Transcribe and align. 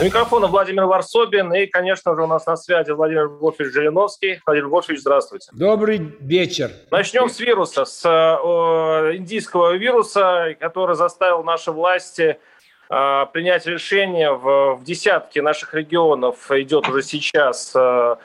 У 0.00 0.02
микрофона 0.02 0.48
Владимир 0.48 0.86
Варсобин 0.86 1.52
и, 1.54 1.66
конечно 1.66 2.16
же, 2.16 2.22
у 2.22 2.26
нас 2.26 2.46
на 2.46 2.56
связи 2.56 2.90
Владимир 2.90 3.28
Вольфович 3.28 3.72
Жириновский. 3.72 4.40
Владимир 4.44 4.68
Вольфович, 4.68 5.00
здравствуйте. 5.00 5.50
Добрый 5.52 5.98
вечер. 6.20 6.72
Начнем 6.90 7.28
с 7.28 7.38
вируса, 7.38 7.84
с 7.84 8.04
э, 8.04 9.16
индийского 9.16 9.76
вируса, 9.76 10.56
который 10.58 10.96
заставил 10.96 11.44
наши 11.44 11.70
власти 11.70 12.38
э, 12.90 13.26
принять 13.32 13.66
решение 13.66 14.32
в, 14.32 14.74
в 14.74 14.84
десятке 14.84 15.42
наших 15.42 15.74
регионов. 15.74 16.50
Идет 16.50 16.88
уже 16.88 17.02
сейчас 17.02 17.72
э, 17.76 18.16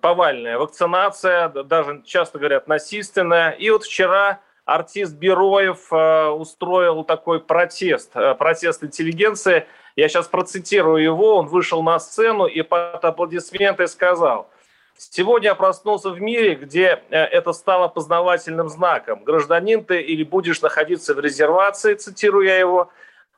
повальная 0.00 0.58
вакцинация, 0.58 1.48
даже 1.50 2.02
часто 2.04 2.40
говорят 2.40 2.66
насильственная. 2.66 3.52
И 3.52 3.70
вот 3.70 3.84
вчера 3.84 4.40
артист 4.64 5.14
Бероев 5.14 5.86
э, 5.92 6.26
устроил 6.30 7.04
такой 7.04 7.38
протест, 7.38 8.10
э, 8.16 8.34
протест 8.34 8.82
интеллигенции– 8.82 9.66
я 9.96 10.08
сейчас 10.08 10.28
процитирую 10.28 11.02
его. 11.02 11.36
Он 11.36 11.46
вышел 11.46 11.82
на 11.82 11.98
сцену 11.98 12.46
и 12.46 12.62
под 12.62 13.04
аплодисменты 13.04 13.86
сказал, 13.86 14.50
«Сегодня 14.96 15.48
я 15.48 15.54
проснулся 15.54 16.10
в 16.10 16.20
мире, 16.20 16.54
где 16.54 17.02
э, 17.10 17.16
это 17.18 17.52
стало 17.52 17.88
познавательным 17.88 18.68
знаком. 18.68 19.24
Гражданин 19.24 19.84
ты 19.84 20.00
или 20.00 20.22
будешь 20.22 20.60
находиться 20.62 21.14
в 21.14 21.20
резервации, 21.20 21.94
цитирую 21.94 22.46
я 22.46 22.58
его, 22.58 22.90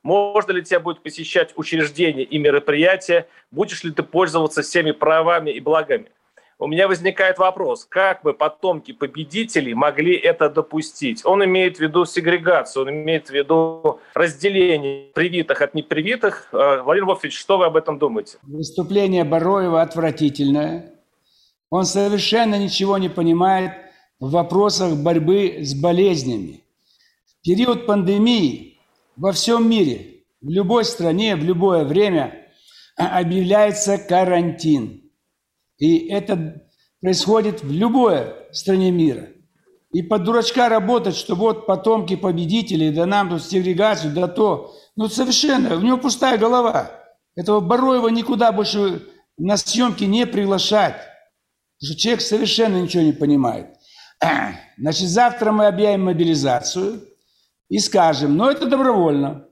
можно 0.03 0.51
ли 0.51 0.63
тебя 0.63 0.79
будет 0.79 1.01
посещать 1.01 1.53
учреждения 1.55 2.23
и 2.23 2.37
мероприятия, 2.37 3.27
будешь 3.49 3.83
ли 3.83 3.91
ты 3.91 4.03
пользоваться 4.03 4.61
всеми 4.61 4.91
правами 4.91 5.49
и 5.49 5.59
благами 5.59 6.11
у 6.57 6.67
меня 6.67 6.87
возникает 6.87 7.37
вопрос, 7.37 7.85
как 7.85 8.23
бы 8.23 8.33
потомки 8.33 8.93
победителей 8.93 9.73
могли 9.73 10.15
это 10.15 10.49
допустить? 10.49 11.25
Он 11.25 11.43
имеет 11.43 11.77
в 11.77 11.79
виду 11.81 12.05
сегрегацию, 12.05 12.83
он 12.83 12.89
имеет 12.91 13.27
в 13.27 13.31
виду 13.31 13.99
разделение 14.13 15.11
привитых 15.13 15.61
от 15.61 15.73
непривитых. 15.73 16.47
Э, 16.53 16.81
Владимир 16.81 17.07
Вольфович, 17.07 17.37
что 17.37 17.57
вы 17.57 17.65
об 17.65 17.75
этом 17.75 17.99
думаете? 17.99 18.37
Выступление 18.43 19.25
Бароева 19.25 19.81
отвратительное. 19.81 20.93
Он 21.69 21.83
совершенно 21.83 22.55
ничего 22.55 22.97
не 22.97 23.09
понимает 23.09 23.71
в 24.19 24.31
вопросах 24.31 24.95
борьбы 24.95 25.57
с 25.59 25.73
болезнями. 25.73 26.63
В 27.25 27.43
период 27.43 27.85
пандемии 27.85 28.79
во 29.17 29.33
всем 29.33 29.69
мире, 29.69 30.23
в 30.41 30.49
любой 30.49 30.85
стране, 30.85 31.35
в 31.35 31.43
любое 31.43 31.83
время 31.83 32.47
объявляется 32.95 33.97
карантин– 33.97 35.01
и 35.77 36.07
это 36.07 36.63
происходит 37.01 37.63
в 37.63 37.71
любой 37.71 38.33
стране 38.51 38.91
мира. 38.91 39.27
И 39.91 40.01
под 40.01 40.23
дурачка 40.23 40.67
работать, 40.67 41.15
что 41.15 41.35
вот 41.35 41.65
потомки 41.65 42.15
победителей, 42.15 42.91
да 42.91 43.05
нам 43.05 43.29
тут 43.29 43.43
сегрегацию, 43.43 44.13
да 44.13 44.27
то. 44.27 44.75
Ну, 44.95 45.07
совершенно, 45.07 45.77
у 45.77 45.81
него 45.81 45.97
пустая 45.97 46.37
голова. 46.37 46.91
Этого 47.35 47.59
Бароева 47.59 48.09
никуда 48.09 48.51
больше 48.51 49.03
на 49.37 49.57
съемки 49.57 50.03
не 50.03 50.25
приглашать. 50.25 50.95
Потому 51.77 51.93
что 51.93 51.95
человек 51.95 52.21
совершенно 52.21 52.81
ничего 52.81 53.03
не 53.03 53.13
понимает. 53.13 53.67
Значит, 54.77 55.07
завтра 55.07 55.51
мы 55.51 55.67
объявим 55.67 56.05
мобилизацию 56.05 57.01
и 57.69 57.79
скажем, 57.79 58.35
но 58.35 58.51
это 58.51 58.65
добровольно. 58.65 59.47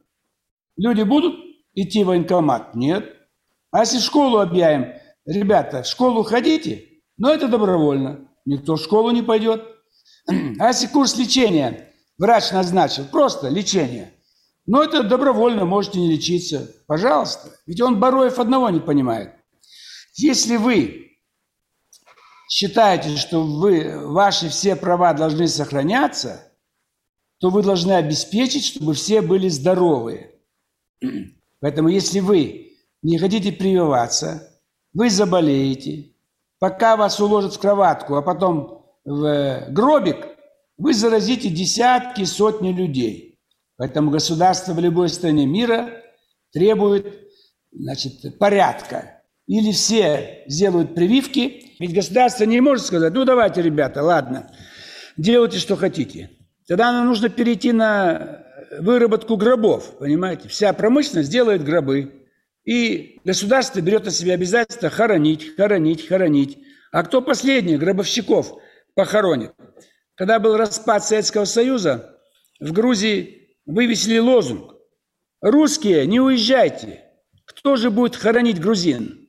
Люди 0.78 1.04
будут 1.04 1.36
идти 1.74 2.04
в 2.04 2.08
военкомат? 2.08 2.76
Нет. 2.76 3.14
А 3.72 3.82
если 3.82 4.00
школу 4.00 4.40
объявим, 4.40 4.94
ребята, 5.26 5.84
в 5.84 5.88
школу 5.88 6.24
ходите, 6.24 7.02
но 7.18 7.34
это 7.34 7.48
добровольно. 7.48 8.28
Никто 8.46 8.76
в 8.76 8.82
школу 8.82 9.12
не 9.12 9.22
пойдет. 9.22 9.64
А 10.60 10.68
если 10.68 10.88
курс 10.88 11.18
лечения 11.18 11.94
врач 12.18 12.52
назначил, 12.52 13.06
просто 13.06 13.50
лечение, 13.50 14.14
но 14.66 14.82
это 14.82 15.04
добровольно, 15.04 15.66
можете 15.66 16.00
не 16.00 16.12
лечиться. 16.12 16.72
Пожалуйста. 16.88 17.52
Ведь 17.66 17.82
он 17.82 18.00
Бароев 18.00 18.40
одного 18.40 18.70
не 18.70 18.80
понимает. 18.80 19.34
Если 20.16 20.56
вы 20.58 21.18
считаете, 22.50 23.18
что 23.18 23.44
вы, 23.44 24.08
ваши 24.08 24.50
все 24.50 24.76
права 24.76 25.14
должны 25.14 25.48
сохраняться, 25.48 26.52
то 27.40 27.50
вы 27.50 27.62
должны 27.62 27.92
обеспечить, 27.94 28.66
чтобы 28.66 28.94
все 28.94 29.22
были 29.22 29.50
здоровые. 29.50 30.32
Поэтому 31.60 31.90
если 31.90 32.22
вы 32.22 32.78
не 33.02 33.18
хотите 33.18 33.52
прививаться, 33.52 34.53
вы 34.94 35.10
заболеете, 35.10 36.12
пока 36.60 36.96
вас 36.96 37.20
уложат 37.20 37.54
в 37.56 37.60
кроватку, 37.60 38.16
а 38.16 38.22
потом 38.22 38.86
в 39.06 39.26
э, 39.26 39.72
гробик, 39.72 40.28
вы 40.78 40.94
заразите 40.94 41.50
десятки, 41.50 42.24
сотни 42.24 42.72
людей. 42.72 43.40
Поэтому 43.78 44.12
государство 44.12 44.74
в 44.74 44.80
любой 44.80 45.10
стране 45.10 45.46
мира 45.46 45.90
требует 46.52 47.08
значит, 47.72 48.38
порядка. 48.40 49.22
Или 49.46 49.72
все 49.72 50.44
сделают 50.48 50.96
прививки, 50.96 51.76
ведь 51.80 51.94
государство 51.94 52.46
не 52.46 52.62
может 52.62 52.86
сказать, 52.86 53.14
ну 53.14 53.26
давайте, 53.26 53.62
ребята, 53.62 54.02
ладно, 54.02 54.50
делайте, 55.18 55.60
что 55.60 55.76
хотите. 55.76 56.30
Тогда 56.66 56.94
нам 56.94 57.08
нужно 57.08 57.28
перейти 57.28 57.74
на 57.74 58.46
выработку 58.80 59.36
гробов, 59.36 59.98
понимаете? 59.98 60.48
Вся 60.48 60.72
промышленность 60.74 61.30
делает 61.30 61.64
гробы. 61.64 62.23
И 62.66 63.20
государство 63.26 63.82
берет 63.82 64.06
на 64.06 64.12
себя 64.12 64.34
обязательство 64.34 64.90
хоронить, 64.90 65.56
хоронить, 65.56 66.08
хоронить. 66.08 66.60
А 66.92 67.04
кто 67.04 67.22
последний 67.22 67.78
гробовщиков 67.78 68.58
похоронит? 68.96 69.52
Когда 70.16 70.40
был 70.40 70.56
распад 70.56 71.04
Советского 71.04 71.46
Союза, 71.46 72.20
в 72.60 72.72
Грузии 72.72 73.58
вывесили 73.66 74.20
лозунг 74.20 74.76
«Русские, 75.42 76.06
не 76.06 76.22
уезжайте! 76.22 77.04
Кто 77.46 77.76
же 77.76 77.92
будет 77.92 78.16
хоронить 78.16 78.62
грузин?» 78.62 79.28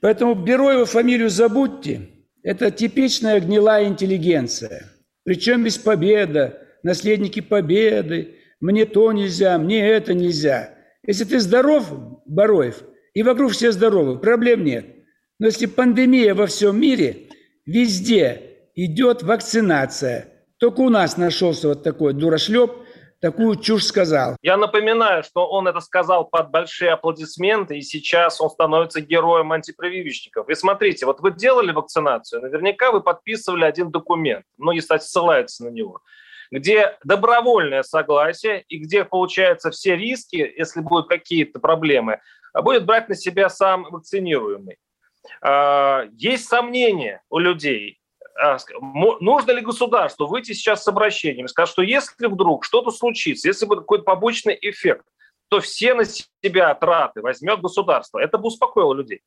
Поэтому 0.00 0.34
Бероева 0.34 0.86
фамилию 0.86 1.28
забудьте. 1.28 2.08
Это 2.42 2.70
типичная 2.70 3.40
гнилая 3.40 3.86
интеллигенция. 3.86 4.92
Причем 5.24 5.64
без 5.64 5.76
победа, 5.76 6.62
наследники 6.82 7.40
победы, 7.40 8.36
мне 8.60 8.86
то 8.86 9.12
нельзя, 9.12 9.58
мне 9.58 9.86
это 9.86 10.14
нельзя– 10.14 10.74
если 11.10 11.24
ты 11.24 11.40
здоров, 11.40 11.86
Бароев, 12.24 12.84
и 13.14 13.24
вокруг 13.24 13.50
все 13.50 13.72
здоровы, 13.72 14.20
проблем 14.20 14.62
нет. 14.62 14.86
Но 15.40 15.46
если 15.46 15.66
пандемия 15.66 16.36
во 16.36 16.46
всем 16.46 16.80
мире, 16.80 17.30
везде 17.66 18.68
идет 18.76 19.24
вакцинация. 19.24 20.28
Только 20.60 20.82
у 20.82 20.88
нас 20.88 21.16
нашелся 21.16 21.66
вот 21.66 21.82
такой 21.82 22.12
дурашлеп, 22.12 22.70
такую 23.20 23.56
чушь 23.56 23.86
сказал. 23.86 24.36
Я 24.40 24.56
напоминаю, 24.56 25.24
что 25.24 25.48
он 25.48 25.66
это 25.66 25.80
сказал 25.80 26.26
под 26.26 26.52
большие 26.52 26.92
аплодисменты, 26.92 27.76
и 27.76 27.82
сейчас 27.82 28.40
он 28.40 28.48
становится 28.48 29.00
героем 29.00 29.50
антипрививочников. 29.50 30.48
И 30.48 30.54
смотрите, 30.54 31.06
вот 31.06 31.18
вы 31.18 31.32
делали 31.32 31.72
вакцинацию, 31.72 32.40
наверняка 32.40 32.92
вы 32.92 33.00
подписывали 33.00 33.64
один 33.64 33.90
документ, 33.90 34.44
многие, 34.58 34.78
кстати, 34.78 35.02
ссылаются 35.02 35.64
на 35.64 35.70
него– 35.70 36.02
где 36.50 36.98
добровольное 37.04 37.82
согласие 37.82 38.64
и 38.68 38.78
где, 38.78 39.04
получается, 39.04 39.70
все 39.70 39.96
риски, 39.96 40.36
если 40.36 40.80
будут 40.80 41.08
какие-то 41.08 41.60
проблемы, 41.60 42.20
будет 42.54 42.84
брать 42.84 43.08
на 43.08 43.14
себя 43.14 43.48
сам 43.48 43.84
вакцинируемый. 43.84 44.78
А, 45.42 46.04
есть 46.12 46.48
сомнения 46.48 47.22
у 47.30 47.38
людей, 47.38 48.00
а, 48.40 48.58
нужно 49.20 49.52
ли 49.52 49.60
государству 49.60 50.26
выйти 50.26 50.52
сейчас 50.52 50.82
с 50.82 50.88
обращением 50.88 51.46
сказать, 51.46 51.70
что 51.70 51.82
если 51.82 52.26
вдруг 52.26 52.64
что-то 52.64 52.90
случится, 52.90 53.48
если 53.48 53.66
будет 53.66 53.80
какой-то 53.80 54.04
побочный 54.04 54.58
эффект, 54.60 55.04
то 55.48 55.60
все 55.60 55.94
на 55.94 56.04
себя 56.04 56.74
траты 56.74 57.22
возьмет 57.22 57.60
государство. 57.60 58.18
Это 58.18 58.38
бы 58.38 58.46
успокоило 58.48 58.94
людей. 58.94 59.20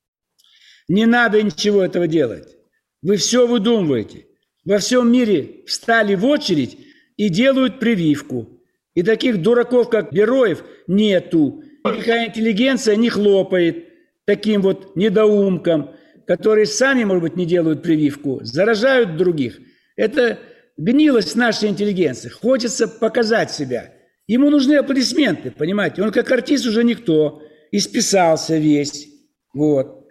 Не 0.88 1.06
надо 1.06 1.42
ничего 1.42 1.84
этого 1.84 2.08
делать. 2.08 2.58
Вы 3.02 3.18
все 3.18 3.46
выдумываете. 3.46 4.28
Во 4.66 4.78
всем 4.78 5.12
мире 5.12 5.64
встали 5.68 6.16
в 6.16 6.26
очередь 6.26 6.78
и 7.18 7.30
делают 7.30 7.80
прививку. 7.80 8.62
И 8.94 9.04
таких 9.04 9.42
дураков, 9.42 9.90
как 9.90 10.12
Героев, 10.12 10.64
нету. 10.88 11.64
Никакая 11.84 12.28
интеллигенция 12.28 12.96
не 12.96 13.10
хлопает 13.10 13.88
таким 14.26 14.62
вот 14.62 14.96
недоумкам, 14.96 15.96
которые 16.26 16.66
сами, 16.66 17.04
может 17.04 17.24
быть, 17.24 17.36
не 17.36 17.46
делают 17.46 17.82
прививку, 17.82 18.40
заражают 18.44 19.18
других. 19.18 19.60
Это 19.96 20.40
гнилость 20.78 21.36
нашей 21.36 21.70
интеллигенции. 21.70 22.30
Хочется 22.30 22.88
показать 22.88 23.52
себя. 23.52 23.94
Ему 24.28 24.50
нужны 24.50 24.76
аплодисменты, 24.76 25.52
понимаете? 25.52 26.02
Он 26.02 26.12
как 26.12 26.32
артист 26.32 26.66
уже 26.66 26.84
никто. 26.84 27.42
Исписался 27.72 28.58
весь. 28.58 29.08
Вот. 29.54 30.08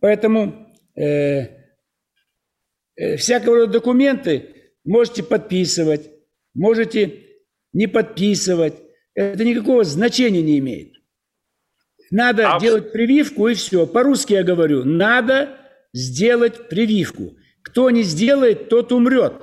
Поэтому 0.00 0.74
э, 0.96 1.46
э, 2.96 3.16
всякого 3.16 3.56
рода 3.56 3.72
документы 3.72 4.54
можете 4.84 5.22
подписывать, 5.22 6.10
можете 6.54 7.20
не 7.72 7.86
подписывать. 7.86 8.74
Это 9.14 9.44
никакого 9.44 9.84
значения 9.84 10.42
не 10.42 10.58
имеет. 10.58 10.94
Надо 12.10 12.54
а... 12.54 12.60
делать 12.60 12.92
прививку 12.92 13.48
и 13.48 13.54
все. 13.54 13.86
По-русски 13.86 14.34
я 14.34 14.42
говорю. 14.42 14.84
Надо 14.84 15.56
сделать 15.92 16.68
прививку. 16.68 17.36
Кто 17.62 17.90
не 17.90 18.02
сделает, 18.02 18.68
тот 18.68 18.92
умрет. 18.92 19.34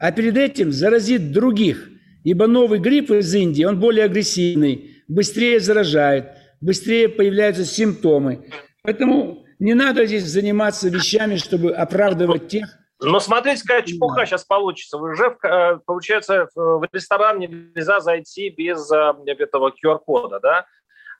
А 0.00 0.12
перед 0.12 0.36
этим 0.36 0.72
заразит 0.72 1.32
других. 1.32 1.90
Ибо 2.24 2.46
новый 2.46 2.78
грипп 2.78 3.10
из 3.10 3.34
Индии, 3.34 3.64
он 3.64 3.80
более 3.80 4.04
агрессивный, 4.04 5.02
быстрее 5.08 5.60
заражает, 5.60 6.26
быстрее 6.60 7.08
появляются 7.08 7.64
симптомы. 7.64 8.50
Поэтому 8.82 9.46
не 9.58 9.74
надо 9.74 10.04
здесь 10.04 10.24
заниматься 10.24 10.88
вещами, 10.88 11.36
чтобы 11.36 11.72
оправдывать 11.72 12.48
тех, 12.48 12.78
но 13.00 13.20
смотрите, 13.20 13.62
какая 13.62 13.82
чепуха 13.82 14.26
сейчас 14.26 14.44
получится. 14.44 14.98
Уже, 14.98 15.36
э, 15.42 15.78
получается, 15.86 16.48
в 16.54 16.86
ресторан 16.92 17.38
нельзя 17.38 18.00
зайти 18.00 18.48
без 18.48 18.90
э, 18.90 19.14
этого 19.26 19.70
QR-кода, 19.70 20.40
да? 20.40 20.66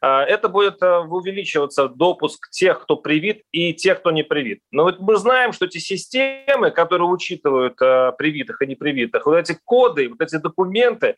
Это 0.01 0.49
будет 0.49 0.81
э, 0.81 0.99
увеличиваться 0.99 1.89
допуск 1.89 2.51
тех, 2.51 2.83
кто 2.83 2.97
привит, 2.97 3.43
и 3.51 3.75
тех, 3.75 3.99
кто 3.99 4.13
не 4.13 4.23
привит. 4.23 4.61
Но 4.71 4.85
вот 4.85 5.01
мы 5.01 5.17
знаем, 5.17 5.53
что 5.53 5.67
эти 5.67 5.79
системы, 5.79 6.71
которые 6.71 7.09
учитывают 7.09 7.81
э, 7.83 8.13
привитых 8.17 8.63
и 8.63 8.67
непривитых, 8.67 9.27
вот 9.27 9.37
эти 9.37 9.59
коды, 9.65 10.09
вот 10.09 10.21
эти 10.21 10.37
документы, 10.37 11.17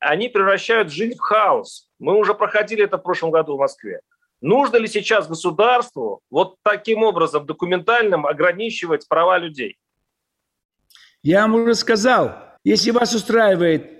они 0.00 0.28
превращают 0.28 0.90
жизнь 0.90 1.16
в 1.16 1.20
хаос. 1.20 1.90
Мы 1.98 2.16
уже 2.16 2.32
проходили 2.32 2.84
это 2.84 2.96
в 2.96 3.02
прошлом 3.02 3.30
году 3.30 3.56
в 3.56 3.60
Москве. 3.60 4.00
Нужно 4.40 4.76
ли 4.76 4.86
сейчас 4.86 5.28
государству 5.28 6.20
вот 6.30 6.56
таким 6.62 7.02
образом 7.02 7.44
документальным 7.44 8.26
ограничивать 8.26 9.06
права 9.06 9.36
людей? 9.36 9.76
Я 11.24 11.42
вам 11.42 11.56
уже 11.56 11.74
сказал, 11.74 12.36
если 12.62 12.92
вас 12.92 13.12
устраивает 13.14 13.90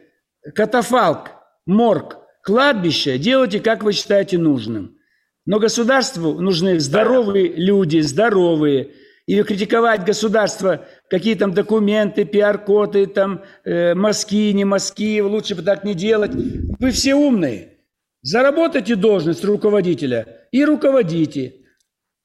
катафалк, 0.54 1.30
морг, 1.66 2.18
Кладбище 2.44 3.16
делайте, 3.16 3.58
как 3.58 3.82
вы 3.82 3.94
считаете 3.94 4.36
нужным. 4.36 4.98
Но 5.46 5.58
государству 5.58 6.40
нужны 6.40 6.78
здоровые 6.78 7.48
люди, 7.48 8.00
здоровые. 8.00 8.90
И 9.26 9.42
критиковать 9.42 10.04
государство, 10.04 10.86
какие 11.08 11.34
там 11.34 11.54
документы, 11.54 12.26
пиар-коды, 12.26 13.06
там 13.06 13.42
э, 13.64 13.94
мазки, 13.94 14.52
не 14.52 14.66
мазки, 14.66 15.22
лучше 15.22 15.54
бы 15.54 15.62
так 15.62 15.82
не 15.82 15.94
делать. 15.94 16.32
Вы 16.34 16.90
все 16.90 17.14
умные. 17.14 17.78
Заработайте 18.20 18.96
должность 18.96 19.42
руководителя 19.42 20.46
и 20.52 20.62
руководите. 20.62 21.54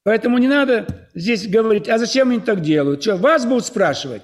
Поэтому 0.04 0.36
не 0.36 0.48
надо 0.48 1.08
здесь 1.14 1.48
говорить, 1.48 1.88
а 1.88 1.96
зачем 1.96 2.28
они 2.28 2.40
так 2.40 2.60
делают? 2.60 3.00
Что, 3.00 3.16
вас 3.16 3.46
будут 3.46 3.64
спрашивать? 3.64 4.22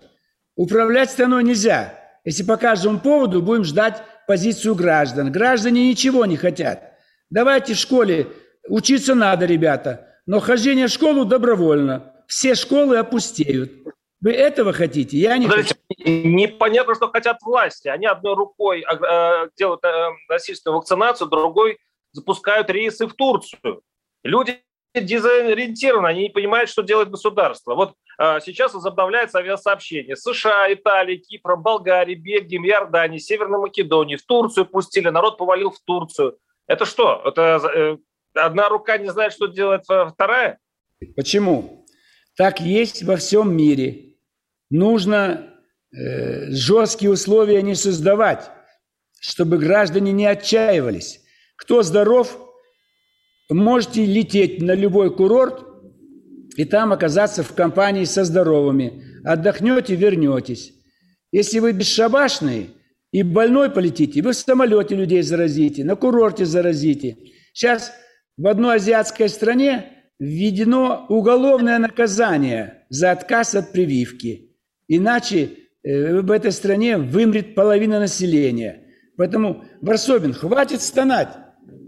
Управлять 0.57 1.11
страной 1.11 1.45
нельзя. 1.45 2.01
Если 2.25 2.43
по 2.43 2.57
каждому 2.57 2.99
поводу 2.99 3.43
будем 3.43 3.63
ждать 3.63 4.03
позицию 4.27 4.75
граждан. 4.75 5.31
Граждане 5.31 5.89
ничего 5.89 6.25
не 6.27 6.37
хотят. 6.37 6.95
Давайте 7.31 7.75
в 7.75 7.79
школе 7.79 8.29
учиться 8.69 9.15
надо, 9.15 9.47
ребята, 9.47 10.09
но 10.27 10.41
хождение 10.41 10.89
в 10.89 10.91
школу 10.91 11.25
добровольно. 11.25 12.13
Все 12.27 12.55
школы 12.55 12.97
опустеют. 12.97 13.73
Вы 14.21 14.33
этого 14.33 14.73
хотите? 14.73 15.17
Я 15.19 15.37
не 15.39 15.47
Подождите, 15.47 15.79
хочу. 15.89 16.11
Непонятно, 16.11 16.95
что 16.95 17.09
хотят 17.09 17.43
власти. 17.43 17.89
Они 17.89 18.07
одной 18.07 18.35
рукой 18.35 18.83
э, 18.83 19.49
делают 19.57 19.85
э, 19.85 20.09
насильственную 20.29 20.79
вакцинацию, 20.79 21.29
другой 21.29 21.79
запускают 22.13 22.71
рейсы 22.71 23.07
в 23.07 23.15
Турцию. 23.15 23.83
Люди 24.25 24.61
дезориентированы, 24.95 26.07
они 26.07 26.23
не 26.23 26.31
понимают, 26.31 26.71
что 26.71 26.83
делает 26.83 27.11
государство. 27.11 27.75
Вот 27.75 27.95
сейчас 28.19 28.75
возобновляется 28.75 29.39
авиасообщение. 29.39 30.17
США, 30.17 30.73
Италии, 30.73 31.17
Кипра, 31.17 31.57
Болгарии, 31.57 32.15
Бельгии, 32.15 32.59
Иордании, 32.59 33.19
Северной 33.19 33.61
Македонии. 33.61 34.17
В 34.17 34.25
Турцию 34.25 34.67
пустили, 34.67 35.09
народ 35.09 35.39
повалил 35.39 35.71
в 35.71 35.81
Турцию. 35.81 36.39
Это 36.67 36.85
что? 36.85 37.23
Это 37.25 37.61
э, 37.75 37.97
одна 38.35 38.69
рука 38.69 38.99
не 38.99 39.11
знает, 39.11 39.33
что 39.33 39.47
делает 39.47 39.85
вторая? 39.85 40.59
Почему? 41.15 41.87
Так 42.37 42.61
есть 42.61 43.03
во 43.03 43.17
всем 43.17 43.55
мире. 43.57 44.15
Нужно 44.71 45.55
э, 45.93 46.51
жесткие 46.51 47.11
условия 47.11 47.63
не 47.63 47.75
создавать, 47.75 48.51
чтобы 49.21 49.59
граждане 49.59 50.13
не 50.13 50.27
отчаивались. 50.27 51.21
Кто 51.57 51.83
здоров, 51.83 52.39
можете 53.49 54.05
лететь 54.05 54.61
на 54.61 54.73
любой 54.73 55.15
курорт 55.15 55.76
и 56.57 56.65
там 56.65 56.93
оказаться 56.93 57.43
в 57.43 57.53
компании 57.55 58.05
со 58.05 58.25
здоровыми. 58.25 59.05
Отдохнете, 59.25 59.95
вернетесь. 59.95 60.73
Если 61.33 61.59
вы 61.59 61.73
бесшабашный 61.73 62.71
и 63.13 63.23
больной 63.23 63.71
полетите, 63.71 64.23
вы 64.23 64.33
в 64.33 64.37
самолете 64.37 64.95
людей 64.95 65.23
заразите, 65.23 65.85
на 65.85 65.97
курорте 65.97 66.45
заразите. 66.45 67.17
Сейчас 67.53 67.93
в 68.37 68.47
одной 68.47 68.77
азиатской 68.77 69.29
стране 69.29 69.87
введено 70.19 71.07
уголовное 71.09 71.79
наказание 71.79 72.85
за 72.89 73.11
отказ 73.13 73.55
от 73.55 73.73
прививки. 73.73 74.57
Иначе 74.89 75.51
э, 75.83 76.21
в 76.21 76.31
этой 76.31 76.53
стране 76.53 76.97
вымрет 76.97 77.55
половина 77.55 78.01
населения. 78.01 78.85
Поэтому, 79.17 79.65
Варсобин, 79.81 80.33
хватит 80.33 80.81
стонать. 80.81 81.29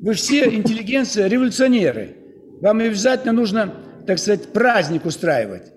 Вы 0.03 0.15
все 0.15 0.45
интеллигенция, 0.55 1.29
революционеры. 1.29 2.17
Вам 2.61 2.81
обязательно 2.81 3.33
нужно, 3.33 3.75
так 4.09 4.19
сказать, 4.19 4.55
праздник 4.55 5.05
устраивать. 5.05 5.71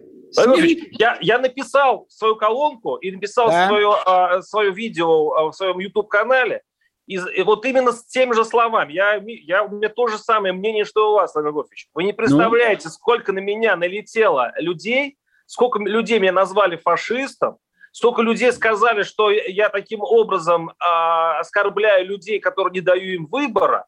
Я, 0.91 1.17
я 1.19 1.37
написал 1.37 2.05
свою 2.07 2.37
колонку 2.37 2.95
и 2.95 3.11
написал 3.11 3.49
да. 3.49 3.67
свое, 3.67 3.93
а, 4.05 4.41
свое 4.41 4.71
видео 4.71 5.33
а, 5.33 5.51
в 5.51 5.53
своем 5.53 5.79
YouTube-канале. 5.79 6.61
И, 7.07 7.15
и 7.15 7.41
вот 7.43 7.65
именно 7.65 7.91
с 7.91 8.05
теми 8.05 8.33
же 8.33 8.45
словами. 8.45 8.93
Я, 8.93 9.21
я, 9.25 9.63
у 9.63 9.75
меня 9.75 9.89
то 9.89 10.07
же 10.07 10.17
самое 10.17 10.53
мнение, 10.53 10.85
что 10.85 11.11
у 11.11 11.15
вас, 11.15 11.33
Владимир 11.33 11.55
Гофович. 11.55 11.89
Вы 11.93 12.05
не 12.05 12.13
представляете, 12.13 12.83
ну? 12.85 12.91
сколько 12.91 13.33
на 13.33 13.39
меня 13.39 13.75
налетело 13.75 14.53
людей, 14.55 15.17
сколько 15.45 15.79
людей 15.79 16.17
меня 16.19 16.31
назвали 16.31 16.77
фашистом, 16.77 17.57
Столько 17.93 18.21
людей 18.21 18.53
сказали, 18.53 19.03
что 19.03 19.29
я 19.29 19.67
таким 19.67 19.99
образом 19.99 20.69
э, 20.69 21.39
оскорбляю 21.41 22.07
людей, 22.07 22.39
которые 22.39 22.71
не 22.71 22.79
даю 22.79 23.15
им 23.15 23.25
выбора. 23.25 23.85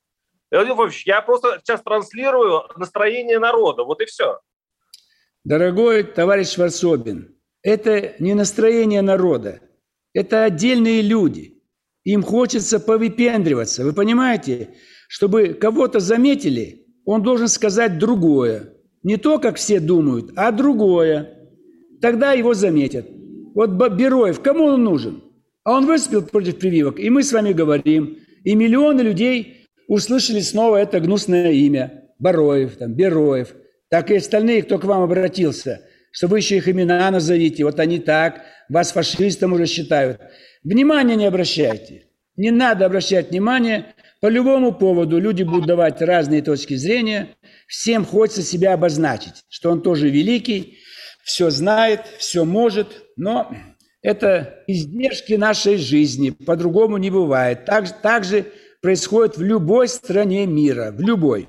Я 0.53 1.21
просто 1.21 1.59
сейчас 1.63 1.81
транслирую 1.81 2.63
настроение 2.77 3.39
народа. 3.39 3.83
Вот 3.83 4.01
и 4.01 4.05
все. 4.05 4.39
Дорогой 5.43 6.03
товарищ 6.03 6.57
Варсобин, 6.57 7.35
это 7.63 8.13
не 8.19 8.35
настроение 8.35 9.01
народа. 9.01 9.61
Это 10.13 10.43
отдельные 10.43 11.01
люди. 11.01 11.61
Им 12.03 12.21
хочется 12.21 12.79
повыпендриваться. 12.79 13.83
Вы 13.83 13.93
понимаете? 13.93 14.75
Чтобы 15.07 15.53
кого-то 15.53 15.99
заметили, 15.99 16.85
он 17.05 17.23
должен 17.23 17.47
сказать 17.47 17.97
другое. 17.97 18.73
Не 19.01 19.17
то, 19.17 19.39
как 19.39 19.57
все 19.57 19.79
думают, 19.79 20.31
а 20.35 20.51
другое. 20.51 21.49
Тогда 21.99 22.33
его 22.33 22.53
заметят. 22.53 23.07
Вот 23.55 23.71
Бероев, 23.71 24.41
кому 24.41 24.65
он 24.65 24.83
нужен? 24.83 25.23
А 25.63 25.77
он 25.77 25.85
выступил 25.85 26.23
против 26.23 26.59
прививок, 26.59 26.99
и 26.99 27.09
мы 27.09 27.23
с 27.23 27.31
вами 27.31 27.53
говорим. 27.53 28.17
И 28.43 28.55
миллионы 28.55 29.01
людей 29.01 29.62
услышали 29.87 30.39
снова 30.39 30.77
это 30.77 30.99
гнусное 30.99 31.51
имя. 31.51 32.03
Бароев, 32.19 32.77
там, 32.77 32.93
Бероев. 32.93 33.53
Так 33.89 34.09
и 34.11 34.15
остальные, 34.15 34.63
кто 34.63 34.79
к 34.79 34.85
вам 34.85 35.03
обратился, 35.03 35.81
что 36.11 36.27
вы 36.27 36.39
еще 36.39 36.57
их 36.57 36.67
имена 36.67 37.11
назовите. 37.11 37.63
Вот 37.63 37.79
они 37.79 37.99
так, 37.99 38.41
вас 38.69 38.91
фашистом 38.91 39.53
уже 39.53 39.65
считают. 39.65 40.21
Внимания 40.63 41.15
не 41.15 41.25
обращайте. 41.25 42.05
Не 42.35 42.51
надо 42.51 42.85
обращать 42.85 43.29
внимание. 43.29 43.93
По 44.21 44.27
любому 44.27 44.71
поводу 44.71 45.19
люди 45.19 45.43
будут 45.43 45.67
давать 45.67 46.01
разные 46.01 46.41
точки 46.41 46.75
зрения. 46.75 47.35
Всем 47.67 48.05
хочется 48.05 48.41
себя 48.41 48.73
обозначить, 48.73 49.43
что 49.49 49.69
он 49.69 49.81
тоже 49.81 50.09
великий, 50.09 50.77
все 51.23 51.49
знает, 51.49 52.01
все 52.17 52.45
может, 52.45 52.87
но 53.15 53.53
это 54.01 54.63
издержки 54.67 55.33
нашей 55.33 55.77
жизни, 55.77 56.29
по-другому 56.31 56.97
не 56.97 57.09
бывает. 57.09 57.65
Так, 57.65 58.01
так 58.01 58.23
же 58.25 58.45
происходит 58.83 59.37
в 59.37 59.41
любой 59.41 59.87
стране 59.87 60.45
мира, 60.45 60.91
в 60.91 60.99
любой. 60.99 61.47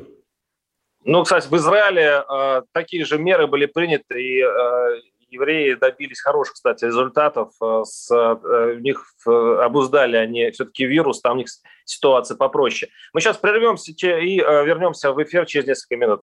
Ну, 1.05 1.25
кстати, 1.25 1.49
в 1.49 1.57
Израиле 1.57 2.23
э, 2.27 2.63
такие 2.73 3.05
же 3.05 3.19
меры 3.19 3.49
были 3.49 3.67
приняты, 3.67 4.23
и 4.23 4.41
э, 4.41 5.01
евреи 5.29 5.75
добились 5.75 6.21
хороших, 6.21 6.55
кстати, 6.55 6.85
результатов. 6.85 7.51
Э, 7.61 7.83
с, 7.85 8.09
э, 8.11 8.77
у 8.77 8.79
них 8.79 9.05
э, 9.27 9.31
обуздали 9.63 10.17
они 10.17 10.51
все-таки 10.53 10.87
вирус, 10.87 11.21
там 11.21 11.35
у 11.35 11.39
них 11.41 11.49
ситуация 11.85 12.37
попроще. 12.37 12.91
Мы 13.13 13.21
сейчас 13.21 13.37
прервемся 13.37 13.91
и 13.91 14.41
э, 14.41 14.65
вернемся 14.65 15.13
в 15.13 15.23
эфир 15.23 15.45
через 15.45 15.67
несколько 15.67 15.97
минут. 15.97 16.21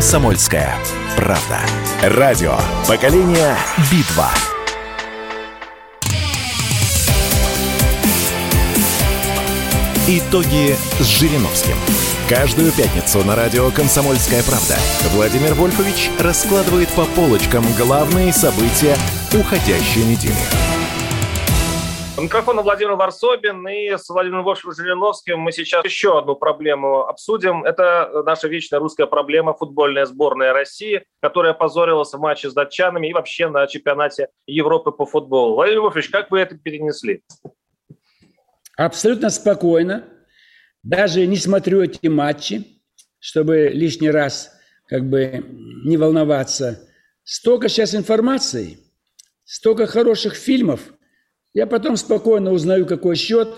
Комсомольская 0.00 0.78
правда. 1.14 1.60
Радио. 2.02 2.56
Поколение 2.88 3.54
Битва. 3.92 4.30
Итоги 10.08 10.74
с 10.98 11.04
Жириновским. 11.04 11.76
Каждую 12.30 12.72
пятницу 12.72 13.22
на 13.24 13.36
радио 13.36 13.70
«Комсомольская 13.70 14.42
правда» 14.42 14.78
Владимир 15.12 15.52
Вольфович 15.52 16.10
раскладывает 16.18 16.88
по 16.94 17.04
полочкам 17.04 17.66
главные 17.76 18.32
события 18.32 18.96
уходящей 19.34 20.04
недели. 20.04 20.69
У 22.20 22.22
микрофона 22.22 22.60
Владимир 22.60 22.96
Варсобин 22.96 23.66
и 23.66 23.96
с 23.96 24.10
Владимиром 24.10 24.44
Вольфовичем 24.44 24.84
Жириновским 24.84 25.40
мы 25.40 25.52
сейчас 25.52 25.82
еще 25.86 26.18
одну 26.18 26.36
проблему 26.36 27.06
обсудим. 27.06 27.64
Это 27.64 28.22
наша 28.26 28.46
вечная 28.46 28.78
русская 28.78 29.06
проблема 29.06 29.54
футбольная 29.54 30.04
сборная 30.04 30.52
России, 30.52 31.02
которая 31.22 31.54
позорилась 31.54 32.12
в 32.12 32.18
матче 32.18 32.50
с 32.50 32.52
датчанами 32.52 33.08
и 33.08 33.14
вообще 33.14 33.48
на 33.48 33.66
чемпионате 33.66 34.28
Европы 34.46 34.92
по 34.92 35.06
футболу. 35.06 35.54
Владимир 35.54 35.80
Вольфович, 35.80 36.10
как 36.10 36.30
вы 36.30 36.40
это 36.40 36.58
перенесли? 36.58 37.22
абсолютно 38.76 39.30
спокойно, 39.30 40.04
даже 40.82 41.26
не 41.26 41.38
смотрю 41.38 41.80
эти 41.80 42.08
матчи, 42.08 42.82
чтобы 43.18 43.70
лишний 43.72 44.10
раз 44.10 44.52
как 44.88 45.08
бы 45.08 45.42
не 45.86 45.96
волноваться. 45.96 46.86
Столько 47.24 47.70
сейчас 47.70 47.94
информации, 47.94 48.78
столько 49.44 49.86
хороших 49.86 50.34
фильмов. 50.34 50.80
Я 51.52 51.66
потом 51.66 51.96
спокойно 51.96 52.52
узнаю, 52.52 52.86
какой 52.86 53.16
счет, 53.16 53.48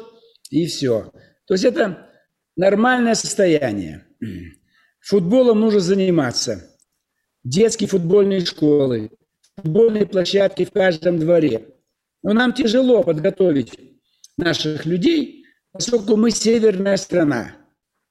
и 0.50 0.66
все. 0.66 1.12
То 1.46 1.54
есть 1.54 1.64
это 1.64 2.10
нормальное 2.56 3.14
состояние. 3.14 4.06
Футболом 5.00 5.60
нужно 5.60 5.80
заниматься. 5.80 6.70
Детские 7.44 7.88
футбольные 7.88 8.44
школы, 8.44 9.10
футбольные 9.56 10.06
площадки 10.06 10.64
в 10.64 10.70
каждом 10.70 11.18
дворе. 11.18 11.68
Но 12.22 12.32
нам 12.32 12.52
тяжело 12.52 13.02
подготовить 13.02 13.72
наших 14.36 14.86
людей, 14.86 15.44
поскольку 15.72 16.16
мы 16.16 16.30
северная 16.30 16.96
страна. 16.96 17.56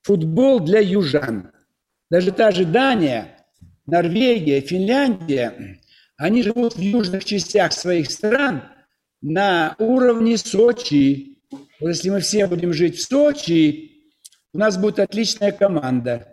Футбол 0.03 0.59
для 0.59 0.79
южан. 0.79 1.51
Даже 2.09 2.31
та 2.31 2.51
же 2.51 2.65
Дания, 2.65 3.37
Норвегия, 3.85 4.59
Финляндия, 4.61 5.79
они 6.17 6.43
живут 6.43 6.75
в 6.75 6.81
южных 6.81 7.23
частях 7.23 7.71
своих 7.71 8.11
стран 8.11 8.63
на 9.21 9.75
уровне 9.77 10.37
Сочи. 10.37 11.37
Если 11.79 12.09
мы 12.09 12.19
все 12.19 12.47
будем 12.47 12.73
жить 12.73 12.97
в 12.97 13.03
Сочи, 13.03 13.91
у 14.53 14.57
нас 14.57 14.77
будет 14.77 14.99
отличная 14.99 15.51
команда. 15.51 16.27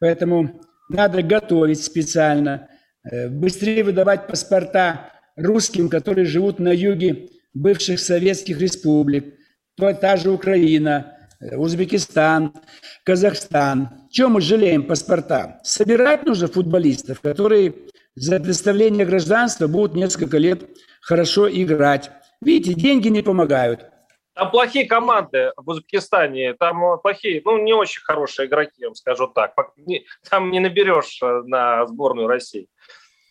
Поэтому 0.00 0.60
надо 0.88 1.22
готовить 1.22 1.82
специально, 1.82 2.68
э, 3.10 3.28
быстрее 3.28 3.84
выдавать 3.84 4.26
паспорта 4.26 5.12
русским, 5.36 5.88
которые 5.88 6.26
живут 6.26 6.58
на 6.58 6.72
юге 6.72 7.28
бывших 7.54 8.00
советских 8.00 8.60
республик, 8.60 9.34
то 9.76 9.92
та 9.94 10.16
же 10.16 10.30
Украина, 10.30 11.16
э, 11.40 11.56
Узбекистан, 11.56 12.52
Казахстан. 13.04 14.08
Чем 14.10 14.32
мы 14.32 14.40
жалеем 14.40 14.86
паспорта? 14.86 15.60
Собирать 15.64 16.24
нужно 16.24 16.48
футболистов, 16.48 17.20
которые 17.20 17.74
за 18.14 18.38
представление 18.38 19.06
гражданства 19.06 19.66
будут 19.66 19.96
несколько 19.96 20.38
лет 20.38 20.62
хорошо 21.00 21.48
играть. 21.50 22.10
Видите, 22.44 22.74
деньги 22.74 23.08
не 23.08 23.22
помогают. 23.22 23.86
Там 24.34 24.50
плохие 24.50 24.86
команды 24.86 25.52
в 25.56 25.68
Узбекистане, 25.70 26.54
там 26.54 27.00
плохие, 27.00 27.40
ну, 27.44 27.62
не 27.62 27.72
очень 27.72 28.02
хорошие 28.02 28.48
игроки, 28.48 28.72
я 28.78 28.88
вам 28.88 28.96
скажу 28.96 29.28
так. 29.28 29.54
Там 30.28 30.50
не 30.50 30.58
наберешь 30.58 31.20
э, 31.22 31.42
на 31.46 31.86
сборную 31.86 32.26
России. 32.26 32.66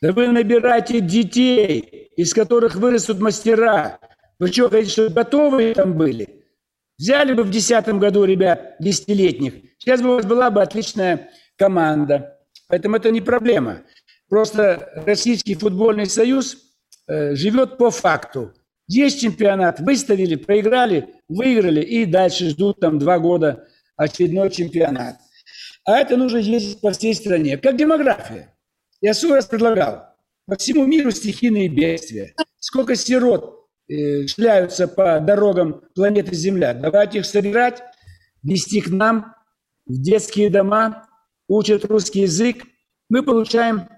Да 0.01 0.13
вы 0.13 0.29
набираете 0.29 1.01
детей, 1.01 2.11
из 2.15 2.33
которых 2.33 2.75
вырастут 2.75 3.19
мастера. 3.19 3.99
Вы 4.39 4.47
что, 4.47 4.69
хотите, 4.69 4.91
чтобы 4.91 5.09
готовые 5.09 5.73
там 5.73 5.93
были? 5.93 6.45
Взяли 6.97 7.33
бы 7.33 7.43
в 7.43 7.51
2010 7.51 7.95
году 7.95 8.23
ребят 8.23 8.75
десятилетних, 8.79 9.53
сейчас 9.77 10.01
бы 10.01 10.11
у 10.11 10.15
вас 10.15 10.25
была 10.25 10.51
бы 10.51 10.61
отличная 10.61 11.31
команда. 11.57 12.39
Поэтому 12.69 12.95
это 12.95 13.11
не 13.11 13.19
проблема. 13.19 13.83
Просто 14.29 14.89
Российский 15.05 15.55
футбольный 15.55 16.05
союз 16.05 16.57
э, 17.07 17.35
живет 17.35 17.77
по 17.77 17.91
факту. 17.91 18.53
Есть 18.87 19.21
чемпионат, 19.21 19.79
выставили, 19.79 20.35
проиграли, 20.35 21.15
выиграли 21.27 21.81
и 21.81 22.05
дальше 22.05 22.49
ждут 22.49 22.79
там 22.79 22.99
два 22.99 23.19
года 23.19 23.67
очередной 23.95 24.49
чемпионат. 24.51 25.17
А 25.85 25.97
это 25.97 26.17
нужно 26.17 26.37
ездить 26.37 26.81
по 26.81 26.91
всей 26.91 27.13
стране, 27.15 27.57
как 27.57 27.77
демография. 27.77 28.55
Я 29.01 29.13
свой 29.13 29.35
раз 29.35 29.45
предлагал. 29.45 30.07
По 30.45 30.57
всему 30.57 30.85
миру 30.85 31.11
стихийные 31.11 31.69
бедствия. 31.69 32.33
Сколько 32.59 32.95
сирот 32.95 33.63
Э, 33.89 34.25
шляются 34.27 34.87
по 34.87 35.19
дорогам 35.19 35.81
планеты 35.93 36.33
Земля. 36.35 36.73
Давайте 36.73 37.19
их 37.19 37.25
собирать, 37.25 37.83
вести 38.41 38.79
к 38.79 38.87
нам 38.87 39.35
в 39.85 40.01
детские 40.01 40.49
дома, 40.49 41.07
учат 41.49 41.83
русский 41.85 42.21
язык. 42.21 42.63
Мы 43.09 43.23
получаем 43.23 43.89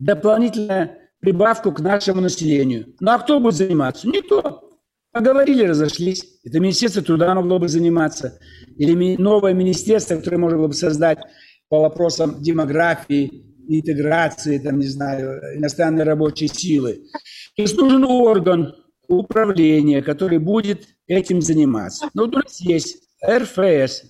дополнительную 0.00 0.97
прибавку 1.20 1.72
к 1.72 1.80
нашему 1.80 2.20
населению. 2.20 2.94
Ну 3.00 3.10
а 3.10 3.18
кто 3.18 3.40
будет 3.40 3.54
заниматься? 3.54 4.08
Никто. 4.08 4.64
Поговорили, 5.12 5.64
разошлись. 5.64 6.38
Это 6.44 6.60
Министерство 6.60 7.02
труда 7.02 7.34
могло 7.34 7.58
бы 7.58 7.68
заниматься. 7.68 8.38
Или 8.76 9.16
новое 9.16 9.54
министерство, 9.54 10.16
которое 10.16 10.38
можно 10.38 10.58
было 10.58 10.68
бы 10.68 10.74
создать 10.74 11.18
по 11.68 11.80
вопросам 11.80 12.42
демографии, 12.42 13.44
интеграции, 13.68 14.58
там, 14.58 14.78
не 14.78 14.86
знаю, 14.86 15.40
иностранной 15.56 16.04
рабочей 16.04 16.48
силы. 16.48 17.02
То 17.56 17.62
есть 17.62 17.76
нужен 17.76 18.04
орган, 18.04 18.74
управление, 19.08 20.02
которое 20.02 20.38
будет 20.38 20.86
этим 21.06 21.40
заниматься. 21.40 22.08
Но 22.14 22.24
у 22.24 22.26
нас 22.26 22.60
есть 22.60 23.02
РФС, 23.26 24.04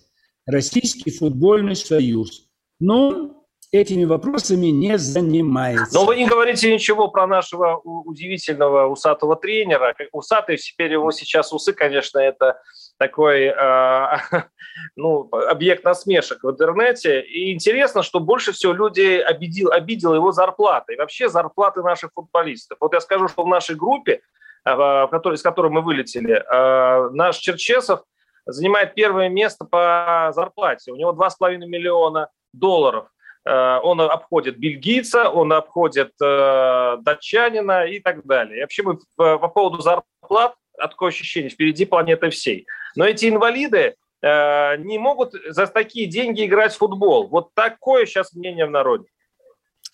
Российский 0.46 1.10
футбольный 1.10 1.76
союз. 1.76 2.48
Но 2.80 3.37
этими 3.70 4.04
вопросами 4.04 4.66
не 4.68 4.96
занимается. 4.98 5.98
Но 5.98 6.04
вы 6.04 6.16
не 6.16 6.26
говорите 6.26 6.72
ничего 6.72 7.08
про 7.08 7.26
нашего 7.26 7.76
удивительного 7.76 8.88
усатого 8.88 9.36
тренера. 9.36 9.94
Усатый, 10.12 10.56
теперь 10.56 10.92
его 10.92 11.10
сейчас 11.10 11.52
усы, 11.52 11.72
конечно, 11.72 12.18
это 12.18 12.60
такой 12.98 13.46
э, 13.46 14.16
ну, 14.96 15.28
объект 15.32 15.84
насмешек 15.84 16.42
в 16.42 16.50
интернете. 16.50 17.20
И 17.20 17.52
интересно, 17.52 18.02
что 18.02 18.20
больше 18.20 18.52
всего 18.52 18.72
людей 18.72 19.22
обидел, 19.22 19.70
обидела 19.70 20.14
его 20.14 20.32
зарплата. 20.32 20.92
И 20.92 20.96
вообще 20.96 21.28
зарплаты 21.28 21.82
наших 21.82 22.10
футболистов. 22.14 22.78
Вот 22.80 22.94
я 22.94 23.00
скажу, 23.00 23.28
что 23.28 23.44
в 23.44 23.48
нашей 23.48 23.76
группе 23.76 24.22
Э, 24.64 25.06
который, 25.10 25.38
с 25.38 25.42
которым 25.42 25.74
мы 25.74 25.82
вылетели, 25.82 26.34
э, 26.34 27.10
наш 27.10 27.36
Черчесов 27.38 28.00
занимает 28.46 28.94
первое 28.94 29.28
место 29.28 29.64
по 29.64 30.30
зарплате. 30.34 30.92
У 30.92 30.96
него 30.96 31.12
2,5 31.12 31.58
миллиона 31.66 32.28
долларов. 32.52 33.08
Э, 33.48 33.80
он 33.82 34.00
обходит 34.00 34.58
бельгийца, 34.58 35.30
он 35.30 35.52
обходит 35.52 36.12
датчанина 36.18 37.86
и 37.86 38.00
так 38.00 38.24
далее. 38.26 38.58
И 38.58 38.60
вообще 38.60 38.82
мы 38.82 38.98
по 39.16 39.48
поводу 39.48 39.80
зарплат, 39.80 40.54
такое 40.76 41.08
ощущение, 41.08 41.50
впереди 41.50 41.86
планеты 41.86 42.30
всей. 42.30 42.66
Но 42.94 43.04
эти 43.04 43.28
инвалиды 43.28 43.94
не 44.20 44.98
могут 44.98 45.34
за 45.46 45.66
такие 45.68 46.06
деньги 46.06 46.44
играть 46.44 46.74
в 46.74 46.78
футбол. 46.78 47.28
Вот 47.28 47.54
такое 47.54 48.04
сейчас 48.04 48.32
мнение 48.32 48.66
в 48.66 48.70
народе. 48.70 49.06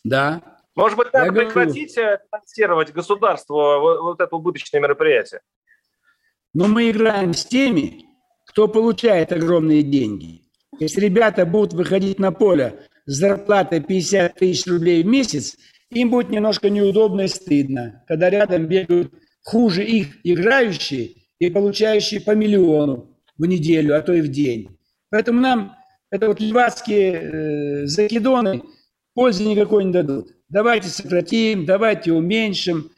Да, 0.03 0.41
может 0.75 0.99
быть, 0.99 1.13
надо 1.13 1.33
прекратить 1.33 1.95
финансировать 1.95 2.93
государство 2.93 3.79
вот, 3.79 4.01
вот 4.01 4.21
это 4.21 4.35
убыточное 4.35 4.81
мероприятие? 4.81 5.41
Но 6.53 6.67
мы 6.67 6.91
играем 6.91 7.33
с 7.33 7.45
теми, 7.45 8.07
кто 8.47 8.69
получает 8.69 9.33
огромные 9.33 9.83
деньги. 9.83 10.43
Если 10.79 11.01
ребята 11.01 11.47
будут 11.47 11.73
выходить 11.73 12.19
на 12.19 12.33
поле 12.33 12.87
с 13.07 13.19
зарплатой 13.19 13.81
50 13.81 14.35
тысяч 14.35 14.67
рублей 14.67 15.03
в 15.03 15.07
месяц, 15.07 15.57
им 15.91 16.11
будет 16.11 16.31
немножко 16.31 16.71
неудобно 16.71 17.23
и 17.23 17.29
стыдно, 17.29 18.05
когда 18.09 18.31
рядом 18.31 18.67
бегают 18.67 19.13
хуже 19.43 19.85
их 19.85 20.09
играющие 20.25 21.11
и 21.39 21.51
получающие 21.51 22.21
по 22.21 22.33
миллиону 22.33 23.17
в 23.37 23.47
неделю, 23.47 23.97
а 23.97 24.03
то 24.03 24.13
и 24.13 24.21
в 24.21 24.29
день. 24.29 24.79
Поэтому 25.11 25.41
нам 25.41 25.77
это 26.11 26.29
вот 26.29 26.41
львацкие 26.41 27.13
э, 27.13 27.87
закидоны 27.87 28.63
пользы 29.15 29.45
никакой 29.45 29.85
не 29.85 29.93
дадут 29.93 30.35
давайте 30.55 30.89
сократим, 30.89 31.67
давайте 31.67 32.13
уменьшим. 32.13 32.91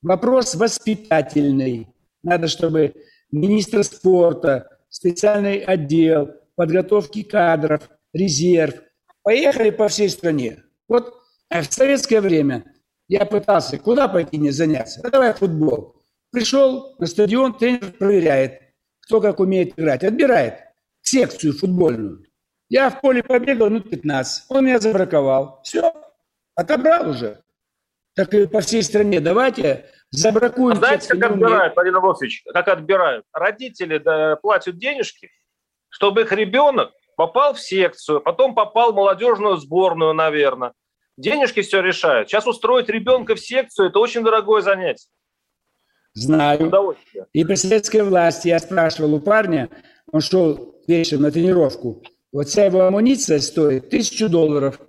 Вопрос 0.00 0.54
воспитательный. 0.54 1.88
Надо, 2.22 2.46
чтобы 2.46 2.94
министр 3.32 3.84
спорта, 3.84 4.78
специальный 4.88 5.58
отдел, 5.58 6.30
подготовки 6.54 7.22
кадров, 7.22 7.90
резерв, 8.12 8.76
поехали 9.30 9.70
по 9.70 9.86
всей 9.86 10.08
стране. 10.08 10.64
Вот 10.88 11.14
в 11.50 11.64
советское 11.72 12.20
время 12.20 12.64
я 13.06 13.24
пытался, 13.24 13.78
куда 13.78 14.08
пойти 14.08 14.38
не 14.38 14.50
заняться? 14.50 15.00
Да 15.04 15.10
давай 15.10 15.32
футбол. 15.34 16.02
Пришел 16.32 16.96
на 16.98 17.06
стадион, 17.06 17.56
тренер 17.56 17.92
проверяет, 17.92 18.60
кто 19.02 19.20
как 19.20 19.38
умеет 19.38 19.78
играть, 19.78 20.02
отбирает 20.02 20.54
секцию 21.02 21.52
футбольную. 21.52 22.24
Я 22.68 22.90
в 22.90 23.00
поле 23.00 23.22
побегал 23.22 23.70
минут 23.70 23.88
15. 23.88 24.46
Он 24.48 24.64
меня 24.64 24.80
забраковал. 24.80 25.60
Все, 25.62 25.94
отобрал 26.56 27.10
уже. 27.10 27.40
Так 28.16 28.34
и 28.34 28.48
по 28.48 28.60
всей 28.60 28.82
стране. 28.82 29.20
Давайте 29.20 29.86
забракуем. 30.10 30.72
А 30.72 30.80
знаете, 30.80 31.06
как 31.06 31.30
отбирают, 31.30 31.76
Владимир 31.76 32.00
Владимирович, 32.00 32.42
как 32.52 32.66
отбирают? 32.66 33.26
Родители 33.32 33.98
да, 33.98 34.34
платят 34.42 34.76
денежки, 34.76 35.30
чтобы 35.88 36.22
их 36.22 36.32
ребенок 36.32 36.90
попал 37.20 37.52
в 37.52 37.60
секцию, 37.60 38.22
потом 38.22 38.54
попал 38.54 38.92
в 38.92 38.96
молодежную 38.96 39.58
сборную, 39.58 40.14
наверное. 40.14 40.72
Денежки 41.18 41.60
все 41.60 41.82
решают. 41.82 42.30
Сейчас 42.30 42.46
устроить 42.46 42.88
ребенка 42.88 43.34
в 43.34 43.40
секцию– 43.40 43.88
это 43.90 43.98
очень 43.98 44.24
дорогое 44.24 44.62
занятие. 44.62 45.08
Знаю. 46.14 46.96
И 47.34 47.44
при 47.44 47.56
советской 47.56 48.04
власти 48.04 48.48
я 48.48 48.58
спрашивал 48.58 49.12
у 49.16 49.20
парня, 49.20 49.68
он 50.10 50.22
шел 50.22 50.80
вечером 50.88 51.24
на 51.24 51.30
тренировку, 51.30 52.02
вот 52.32 52.48
вся 52.48 52.64
его 52.64 52.86
амуниция 52.86 53.40
стоит 53.40 53.90
тысячу 53.90 54.30
долларов. 54.30 54.80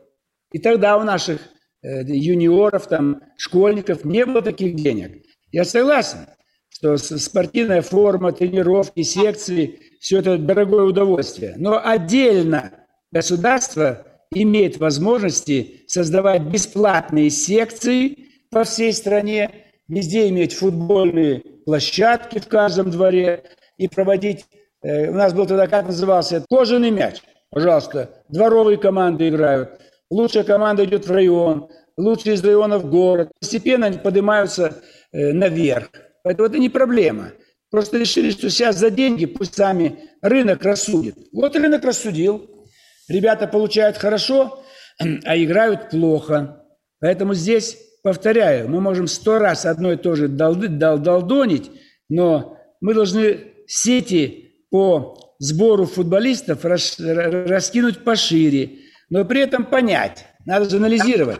И 0.53 0.59
тогда 0.59 0.97
у 0.97 1.03
наших 1.03 1.41
э, 1.83 2.03
юниоров, 2.05 2.87
там, 2.87 3.23
школьников 3.35 4.05
не 4.05 4.25
было 4.25 4.41
таких 4.41 4.75
денег. 4.75 5.25
Я 5.51 5.65
согласен, 5.65 6.27
что 6.69 6.95
спортивная 6.95 7.81
форма, 7.81 8.31
тренировки, 8.31 9.01
секции– 9.01 9.81
все 10.01 10.17
это 10.17 10.37
дорогое 10.37 10.83
удовольствие. 10.83 11.53
Но 11.57 11.79
отдельно 11.81 12.71
государство 13.11 14.03
имеет 14.33 14.77
возможности 14.77 15.83
создавать 15.87 16.41
бесплатные 16.41 17.29
секции 17.29 18.17
по 18.49 18.63
всей 18.63 18.93
стране, 18.93 19.51
везде 19.87 20.27
иметь 20.29 20.55
футбольные 20.55 21.41
площадки 21.65 22.39
в 22.39 22.47
каждом 22.47 22.89
дворе 22.89 23.43
и 23.77 23.87
проводить... 23.87 24.45
Э, 24.81 25.09
у 25.11 25.13
нас 25.13 25.33
был 25.33 25.45
тогда, 25.45 25.67
как 25.67 25.85
назывался, 25.85 26.43
кожаный 26.49 26.89
мяч. 26.89 27.21
Пожалуйста, 27.51 28.23
дворовые 28.27 28.77
команды 28.77 29.29
играют. 29.29 29.79
Лучшая 30.09 30.43
команда 30.43 30.83
идет 30.83 31.05
в 31.05 31.11
район, 31.11 31.69
лучшие 31.95 32.33
из 32.33 32.43
района 32.43 32.79
в 32.79 32.89
город. 32.89 33.29
Постепенно 33.39 33.85
они 33.85 33.99
поднимаются 33.99 34.81
э, 35.11 35.31
наверх. 35.31 35.91
Поэтому 36.23 36.47
это 36.47 36.57
не 36.57 36.69
проблема. 36.69 37.33
Просто 37.71 37.97
решили, 37.97 38.31
что 38.31 38.49
сейчас 38.49 38.77
за 38.77 38.89
деньги 38.89 39.25
пусть 39.25 39.55
сами 39.55 40.09
рынок 40.21 40.63
рассудит. 40.63 41.15
Вот 41.31 41.55
рынок 41.55 41.85
рассудил. 41.85 42.67
Ребята 43.07 43.47
получают 43.47 43.97
хорошо, 43.97 44.63
а 44.99 45.37
играют 45.37 45.89
плохо. 45.89 46.65
Поэтому 46.99 47.33
здесь, 47.33 47.77
повторяю, 48.03 48.69
мы 48.69 48.81
можем 48.81 49.07
сто 49.07 49.39
раз 49.39 49.65
одно 49.65 49.93
и 49.93 49.97
то 49.97 50.15
же 50.15 50.27
дол 50.27 50.55
дол 50.55 50.97
долдонить, 50.97 51.71
но 52.09 52.57
мы 52.81 52.93
должны 52.93 53.53
сети 53.67 54.65
по 54.69 55.35
сбору 55.39 55.85
футболистов 55.85 56.65
рас 56.65 56.99
раскинуть 56.99 58.03
пошире, 58.03 58.79
но 59.09 59.23
при 59.23 59.41
этом 59.41 59.65
понять, 59.65 60.25
надо 60.45 60.69
же 60.69 60.75
анализировать, 60.77 61.39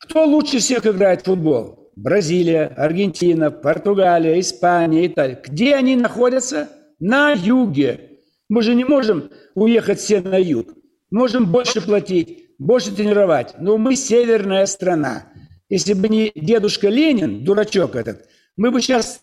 кто 0.00 0.24
лучше 0.24 0.58
всех 0.58 0.86
играет 0.86 1.22
в 1.22 1.24
футбол. 1.26 1.85
Бразилия, 1.96 2.66
Аргентина, 2.76 3.50
Португалия, 3.50 4.38
Испания, 4.38 5.06
Италия. 5.06 5.40
Где 5.42 5.74
они 5.74 5.96
находятся? 5.96 6.68
На 6.98 7.32
юге. 7.32 8.20
Мы 8.48 8.62
же 8.62 8.74
не 8.74 8.84
можем 8.84 9.30
уехать 9.54 9.98
все 9.98 10.20
на 10.20 10.36
юг. 10.36 10.74
Можем 11.10 11.50
больше 11.50 11.80
платить, 11.80 12.50
больше 12.58 12.94
тренировать. 12.94 13.54
Но 13.58 13.78
мы 13.78 13.96
северная 13.96 14.66
страна. 14.66 15.24
Если 15.70 15.94
бы 15.94 16.08
не 16.08 16.32
дедушка 16.34 16.88
Ленин, 16.88 17.44
дурачок 17.44 17.96
этот, 17.96 18.26
мы 18.56 18.70
бы 18.70 18.82
сейчас 18.82 19.22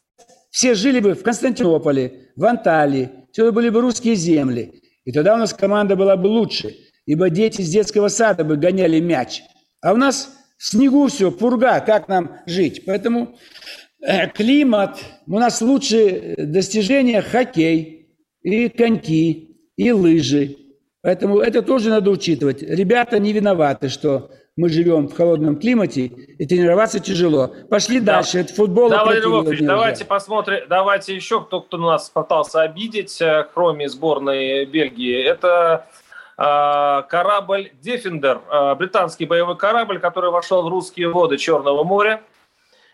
все 0.50 0.74
жили 0.74 1.00
бы 1.00 1.14
в 1.14 1.24
Константинополе, 1.24 2.32
в 2.36 2.44
Анталии, 2.46 3.10
все 3.32 3.52
были 3.52 3.70
бы 3.70 3.82
русские 3.82 4.16
земли. 4.16 4.82
И 5.06 5.12
тогда 5.12 5.36
у 5.36 5.38
нас 5.38 5.54
команда 5.54 5.96
была 5.96 6.18
бы 6.18 6.28
лучше, 6.28 6.76
ибо 7.06 7.30
дети 7.30 7.62
с 7.62 7.70
детского 7.70 8.08
сада 8.08 8.44
бы 8.44 8.58
гоняли 8.58 9.00
мяч. 9.00 9.44
А 9.82 9.94
у 9.94 9.98
нас 9.98 10.30
в 10.64 10.68
снегу 10.70 11.08
все, 11.08 11.30
пурга, 11.30 11.82
как 11.82 12.08
нам 12.08 12.38
жить? 12.46 12.84
Поэтому 12.86 13.36
э, 14.02 14.30
климат, 14.30 14.98
у 15.28 15.38
нас 15.38 15.62
лучшие 15.62 16.36
достижения 16.38 17.22
хоккей, 17.22 18.08
и 18.44 18.70
коньки, 18.70 19.58
и 19.76 19.92
лыжи. 19.92 20.56
Поэтому 21.02 21.40
это 21.40 21.64
тоже 21.64 21.90
надо 21.90 22.12
учитывать. 22.12 22.62
Ребята 22.62 23.20
не 23.20 23.34
виноваты, 23.34 23.90
что 23.90 24.32
мы 24.56 24.70
живем 24.70 25.10
в 25.10 25.14
холодном 25.14 25.60
климате, 25.60 26.06
и 26.06 26.46
тренироваться 26.46 27.02
тяжело. 27.02 27.54
Пошли 27.70 28.00
да. 28.00 28.14
дальше. 28.14 28.40
Это 28.40 28.54
футбол. 28.54 28.90
Да, 28.90 29.04
Валерий 29.04 29.24
Львович, 29.24 29.60
давайте 29.64 30.06
посмотрим, 30.06 30.62
давайте 30.70 31.14
еще 31.14 31.44
кто, 31.44 31.60
кто 31.60 31.78
нас 31.78 32.10
пытался 32.10 32.62
обидеть, 32.62 33.20
э, 33.20 33.46
кроме 33.54 33.90
сборной 33.90 34.64
Бельгии. 34.64 35.22
Это 35.22 35.88
корабль 36.36 37.72
Defender, 37.84 38.42
а, 38.50 38.76
британский 38.76 39.26
боевой 39.26 39.58
корабль, 39.58 40.00
который 40.00 40.32
вошел 40.32 40.64
в 40.64 40.68
русские 40.68 41.10
воды 41.10 41.38
Черного 41.38 41.84
моря. 41.84 42.24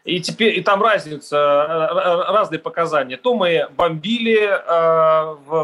И 0.05 0.21
теперь 0.21 0.57
и 0.57 0.61
там 0.61 0.81
разница, 0.81 1.37
а, 1.37 2.33
разные 2.33 2.59
показания. 2.59 3.17
То 3.17 3.35
мы 3.35 3.67
бомбили 3.77 4.49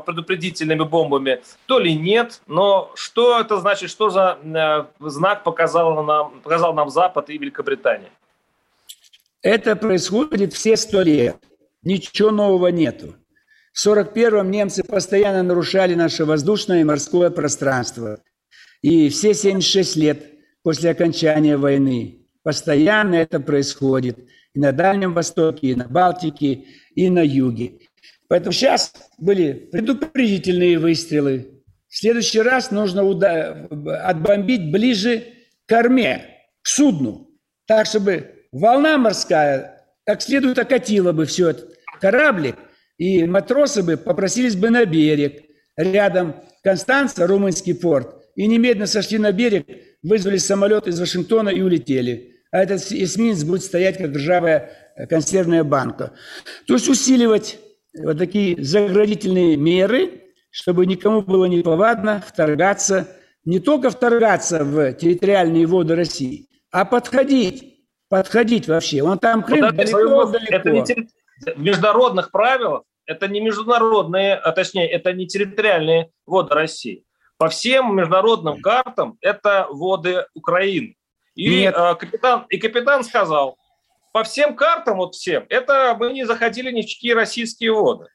предупредительными 0.06 0.84
бомбами, 0.84 1.42
то 1.66 1.80
ли 1.80 1.96
нет. 1.96 2.42
Но 2.48 2.92
что 2.96 3.40
это 3.40 3.58
значит, 3.58 3.90
что 3.90 4.10
за 4.10 4.38
знак 5.00 5.44
показал 5.44 6.04
нам, 6.04 6.42
показал 6.42 6.74
нам 6.74 6.90
Запад 6.90 7.30
и 7.30 7.38
Великобритания? 7.38 8.10
Это 9.42 9.76
происходит 9.76 10.54
все 10.54 10.76
сто 10.76 11.02
лет. 11.02 11.38
Ничего 11.84 12.32
нового 12.32 12.68
нету. 12.68 13.16
В 13.76 13.88
1941-м 13.88 14.50
немцы 14.52 14.84
постоянно 14.86 15.44
нарушали 15.44 15.96
наше 15.96 16.24
воздушное 16.24 16.80
и 16.80 16.86
морское 16.86 17.30
пространство. 17.30 18.24
И 18.82 19.10
все 19.10 19.34
76 19.34 19.96
лет 19.98 20.24
после 20.64 20.92
окончания 20.92 21.58
войны 21.58 22.26
постоянно 22.42 23.16
это 23.16 23.42
происходит. 23.42 24.18
И 24.54 24.60
на 24.60 24.72
Дальнем 24.72 25.14
Востоке, 25.14 25.68
и 25.68 25.76
на 25.76 25.90
Балтике, 25.90 26.64
и 26.96 27.10
на 27.10 27.20
Юге. 27.20 27.80
Поэтому 28.30 28.54
сейчас 28.54 28.94
были 29.18 29.52
предупредительные 29.52 30.80
выстрелы. 30.80 31.62
В 31.90 31.98
следующий 31.98 32.42
раз 32.42 32.72
нужно 32.72 33.02
отбомбить 34.08 34.72
ближе 34.72 35.26
к 35.66 35.70
корме, 35.70 36.26
к 36.62 36.68
судну, 36.68 37.30
так, 37.68 37.88
чтобы 37.88 38.48
волна 38.54 38.98
морская 38.98 39.76
как 40.06 40.22
следует 40.22 40.60
окатила 40.60 41.12
бы 41.12 41.26
все 41.26 41.50
этот 41.50 41.78
кораблик, 42.00 42.56
и 42.98 43.26
матросы 43.26 43.84
бы 43.84 43.98
попросились 43.98 44.56
бы 44.56 44.70
на 44.70 44.86
берег. 44.86 45.44
Рядом 45.78 46.36
Констанца, 46.64 47.28
румынский 47.28 47.76
порт, 47.76 48.24
и 48.36 48.48
немедленно 48.48 48.88
сошли 48.88 49.18
на 49.18 49.32
берег, 49.32 49.68
вызвали 50.02 50.38
самолет 50.38 50.88
из 50.88 51.00
Вашингтона 51.00 51.50
и 51.50 51.62
улетели. 51.62 52.36
А 52.52 52.64
этот 52.64 52.92
эсминец 52.92 53.44
будет 53.44 53.64
стоять, 53.64 53.98
как 53.98 54.16
ржавая 54.16 54.72
э, 54.96 55.08
консервная 55.08 55.64
банка. 55.64 56.14
То 56.68 56.74
есть 56.74 56.88
усиливать 56.88 57.60
вот 57.98 58.18
такие 58.18 58.64
заградительные 58.64 59.58
меры, 59.58 60.24
чтобы 60.50 60.86
никому 60.86 61.22
было 61.22 61.46
неповадно 61.46 62.24
вторгаться, 62.26 63.08
не 63.44 63.60
только 63.60 63.90
вторгаться 63.90 64.64
в 64.64 64.94
территориальные 64.94 65.66
воды 65.66 65.96
России, 65.96 66.48
а 66.72 66.86
подходить, 66.86 67.86
подходить 68.10 68.68
вообще. 68.68 69.04
Он 69.04 69.20
там 69.20 69.44
Крым 69.44 69.66
вот 69.66 69.76
далеко, 69.76 70.26
далеко. 70.26 70.56
Это 70.56 70.72
не, 70.72 71.08
в 71.42 71.60
международных 71.60 72.32
правилах 72.32 72.84
это 73.06 73.28
не 73.28 73.40
международные, 73.40 74.36
а 74.36 74.52
точнее, 74.52 74.90
это 74.90 75.14
не 75.14 75.28
территориальные 75.28 76.10
воды 76.26 76.54
России. 76.54 77.06
По 77.38 77.50
всем 77.50 77.96
международным 77.96 78.62
картам 78.62 79.18
это 79.22 79.68
воды 79.70 80.26
Украины. 80.34 80.96
И, 81.36 81.62
Нет. 81.62 81.76
Э, 81.78 81.96
капитан, 81.96 82.46
и 82.50 82.58
капитан 82.58 83.04
сказал, 83.04 83.58
по 84.14 84.24
всем 84.24 84.56
картам, 84.56 84.98
вот 84.98 85.16
всем, 85.16 85.46
это 85.50 85.96
мы 86.00 86.14
не 86.14 86.26
заходили 86.26 86.72
ни 86.72 86.82
в 86.82 86.86
чьи 86.86 87.14
российские 87.14 87.74
воды. 87.74 88.08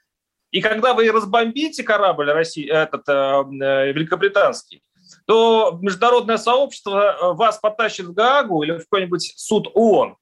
И 0.51 0.63
когда 0.63 0.95
вы 0.95 1.11
разбомбите 1.13 1.83
корабль 1.83 2.31
России, 2.31 2.69
этот, 2.69 3.09
э, 3.09 3.13
э 3.13 3.93
великобританский, 3.93 4.83
то 5.27 5.79
международное 5.81 6.39
сообщество 6.39 6.99
э, 7.13 7.33
вас 7.35 7.59
потащит 7.59 8.07
в 8.07 8.15
Гаагу 8.15 8.63
или 8.63 8.73
в 8.73 8.85
какой-нибудь 8.85 9.35
суд 9.37 9.69
ООН. 9.75 10.17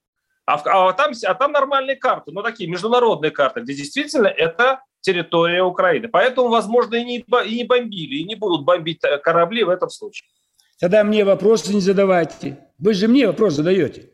А, 0.49 0.55
а, 0.65 0.93
там, 0.95 1.13
а 1.27 1.35
там 1.35 1.53
нормальные 1.53 1.97
карты, 1.97 2.33
ну 2.33 2.43
такие 2.43 2.71
международные 2.71 3.31
карты, 3.31 3.61
где 3.61 3.75
действительно 3.75 4.29
это 4.29 4.81
территория 5.01 5.63
Украины. 5.63 6.09
Поэтому, 6.09 6.49
возможно, 6.49 6.95
и 6.95 7.05
не, 7.05 7.19
и 7.47 7.57
не 7.57 7.65
бомбили, 7.65 8.15
и 8.15 8.25
не 8.25 8.35
будут 8.35 8.65
бомбить 8.65 9.05
э, 9.05 9.19
корабли 9.19 9.63
в 9.63 9.69
этом 9.69 9.91
случае. 9.91 10.27
Тогда 10.81 11.05
мне 11.05 11.27
вопросы 11.27 11.75
не 11.75 11.83
задавайте. 11.83 12.61
Вы 12.79 12.95
же 12.95 13.09
мне 13.09 13.27
вопрос 13.27 13.55
задаете. 13.55 14.09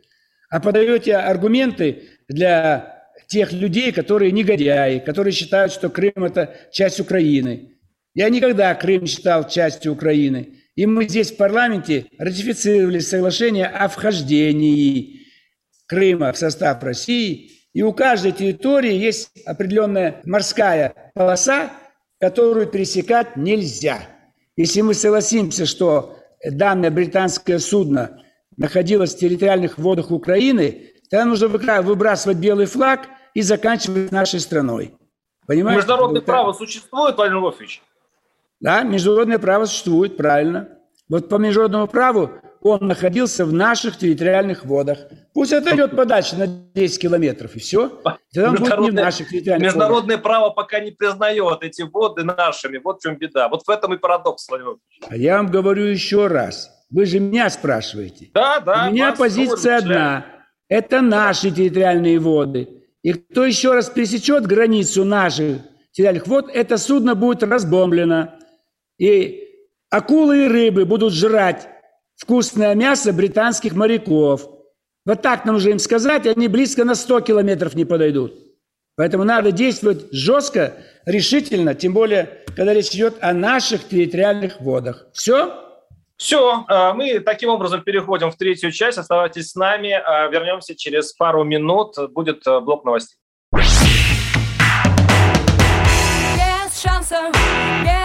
А 0.50 0.58
подаете 0.58 1.14
аргументы 1.14 2.08
для 2.26 3.06
тех 3.28 3.52
людей, 3.52 3.92
которые 3.92 4.32
негодяи, 4.32 4.98
которые 4.98 5.32
считают, 5.32 5.72
что 5.72 5.88
Крым– 5.88 6.12
это 6.16 6.52
часть 6.72 6.98
Украины. 6.98 7.76
Я 8.12 8.28
никогда 8.28 8.74
Крым 8.74 9.06
считал 9.06 9.48
частью 9.48 9.92
Украины. 9.92 10.58
И 10.74 10.84
мы 10.84 11.08
здесь 11.08 11.30
в 11.30 11.36
парламенте 11.36 12.06
ратифицировали 12.18 12.98
соглашение 12.98 13.66
о 13.66 13.86
вхождении 13.86 15.23
Крыма 15.86 16.32
в 16.32 16.38
состав 16.38 16.82
России, 16.82 17.50
и 17.72 17.82
у 17.82 17.92
каждой 17.92 18.32
территории 18.32 18.94
есть 18.94 19.30
определенная 19.46 20.20
морская 20.24 21.12
полоса, 21.14 21.70
которую 22.20 22.66
пересекать 22.66 23.36
нельзя. 23.36 23.98
Если 24.56 24.80
мы 24.80 24.94
согласимся, 24.94 25.66
что 25.66 26.16
данное 26.44 26.90
британское 26.90 27.58
судно 27.58 28.22
находилось 28.56 29.14
в 29.14 29.18
территориальных 29.18 29.78
водах 29.78 30.10
Украины, 30.10 30.92
тогда 31.10 31.24
нужно 31.24 31.48
выбрасывать 31.48 32.38
белый 32.38 32.66
флаг 32.66 33.08
и 33.34 33.42
заканчивать 33.42 34.12
нашей 34.12 34.40
страной. 34.40 34.94
Понимаете? 35.46 35.78
Международное 35.78 36.20
вот 36.20 36.26
право 36.26 36.52
существует, 36.52 37.16
Владимир 37.16 37.40
Вольфович? 37.40 37.82
Да, 38.60 38.82
международное 38.82 39.38
право 39.38 39.64
существует, 39.66 40.16
правильно. 40.16 40.68
Вот 41.08 41.28
по 41.28 41.36
международному 41.36 41.86
праву 41.88 42.30
он 42.64 42.88
находился 42.88 43.44
в 43.44 43.52
наших 43.52 43.98
территориальных 43.98 44.64
водах. 44.64 44.98
Пусть 45.34 45.52
отойдет 45.52 45.94
подальше 45.94 46.34
на 46.36 46.46
10 46.46 46.98
километров, 46.98 47.54
и 47.54 47.58
все. 47.58 47.90
Тогда 48.32 48.50
он 48.50 48.56
будет 48.56 48.78
не 48.78 48.90
в 48.90 48.94
наших 48.94 49.28
территориальных 49.28 49.66
Международное 49.66 50.16
водах. 50.16 50.22
право 50.22 50.50
пока 50.50 50.80
не 50.80 50.90
признает 50.90 51.62
эти 51.62 51.82
воды 51.82 52.24
нашими. 52.24 52.78
Вот 52.78 53.00
в 53.00 53.02
чем 53.02 53.18
беда. 53.18 53.48
Вот 53.50 53.64
в 53.66 53.70
этом 53.70 53.92
и 53.92 53.98
парадокс, 53.98 54.48
Владимир 54.48 54.76
А 55.08 55.14
я 55.14 55.36
вам 55.36 55.48
говорю 55.48 55.84
еще 55.84 56.26
раз. 56.26 56.70
Вы 56.88 57.04
же 57.04 57.20
меня 57.20 57.50
спрашиваете. 57.50 58.30
Да, 58.32 58.60
да. 58.60 58.86
У 58.88 58.92
меня 58.92 59.12
позиция 59.12 59.78
одна. 59.78 60.26
Это 60.68 61.02
наши 61.02 61.50
территориальные 61.50 62.18
воды. 62.18 62.82
И 63.02 63.12
кто 63.12 63.44
еще 63.44 63.74
раз 63.74 63.90
пересечет 63.90 64.46
границу 64.46 65.04
наших 65.04 65.58
территориальных 65.92 66.26
вод, 66.26 66.50
это 66.50 66.78
судно 66.78 67.14
будет 67.14 67.42
разбомблено. 67.42 68.30
И 68.96 69.50
акулы 69.90 70.46
и 70.46 70.48
рыбы 70.48 70.86
будут 70.86 71.12
жрать 71.12 71.68
вкусное 72.24 72.74
мясо 72.74 73.12
британских 73.12 73.74
моряков. 73.74 74.48
Вот 75.04 75.20
так 75.20 75.44
нам 75.44 75.56
уже 75.56 75.70
им 75.70 75.78
сказать, 75.78 76.26
они 76.26 76.48
близко 76.48 76.84
на 76.84 76.94
100 76.94 77.20
километров 77.20 77.74
не 77.74 77.84
подойдут. 77.84 78.32
Поэтому 78.96 79.24
надо 79.24 79.52
действовать 79.52 80.06
жестко, 80.10 80.74
решительно, 81.04 81.74
тем 81.74 81.92
более, 81.92 82.44
когда 82.56 82.72
речь 82.72 82.94
идет 82.94 83.16
о 83.20 83.34
наших 83.34 83.86
территориальных 83.86 84.60
водах. 84.60 85.06
Все? 85.12 85.60
Все, 86.16 86.64
а, 86.68 86.94
мы 86.94 87.20
таким 87.20 87.50
образом 87.50 87.82
переходим 87.82 88.30
в 88.30 88.36
третью 88.36 88.72
часть. 88.72 88.96
Оставайтесь 88.96 89.50
с 89.50 89.54
нами. 89.56 89.92
А, 89.92 90.28
вернемся 90.28 90.74
через 90.74 91.12
пару 91.12 91.44
минут. 91.44 91.96
Будет 92.12 92.46
а, 92.46 92.60
блок 92.60 92.84
новостей. 92.84 93.18
Без 93.52 93.66
шансов, 96.80 97.34
без 97.84 98.03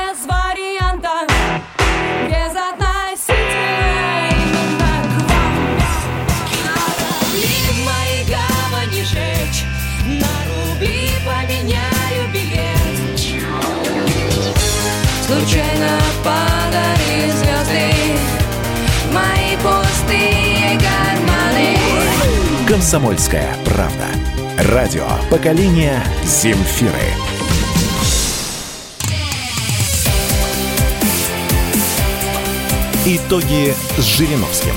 Комсомольская 22.79 23.53
правда. 23.65 24.05
Радио 24.71 25.05
поколения 25.29 26.01
Земфиры. 26.23 26.93
Итоги 33.05 33.73
с 33.97 34.03
Жириновским. 34.05 34.71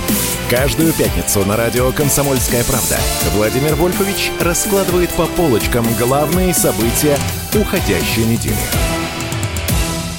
Каждую 0.51 0.93
пятницу 0.95 1.47
на 1.47 1.57
радио 1.57 1.93
«Комсомольская 1.93 2.65
правда» 2.65 2.97
Владимир 3.37 3.77
Вольфович 3.77 4.33
раскладывает 4.41 5.11
по 5.11 5.27
полочкам 5.27 5.87
главные 5.97 6.53
события 6.55 7.17
уходящей 7.55 8.25
недели. 8.25 8.57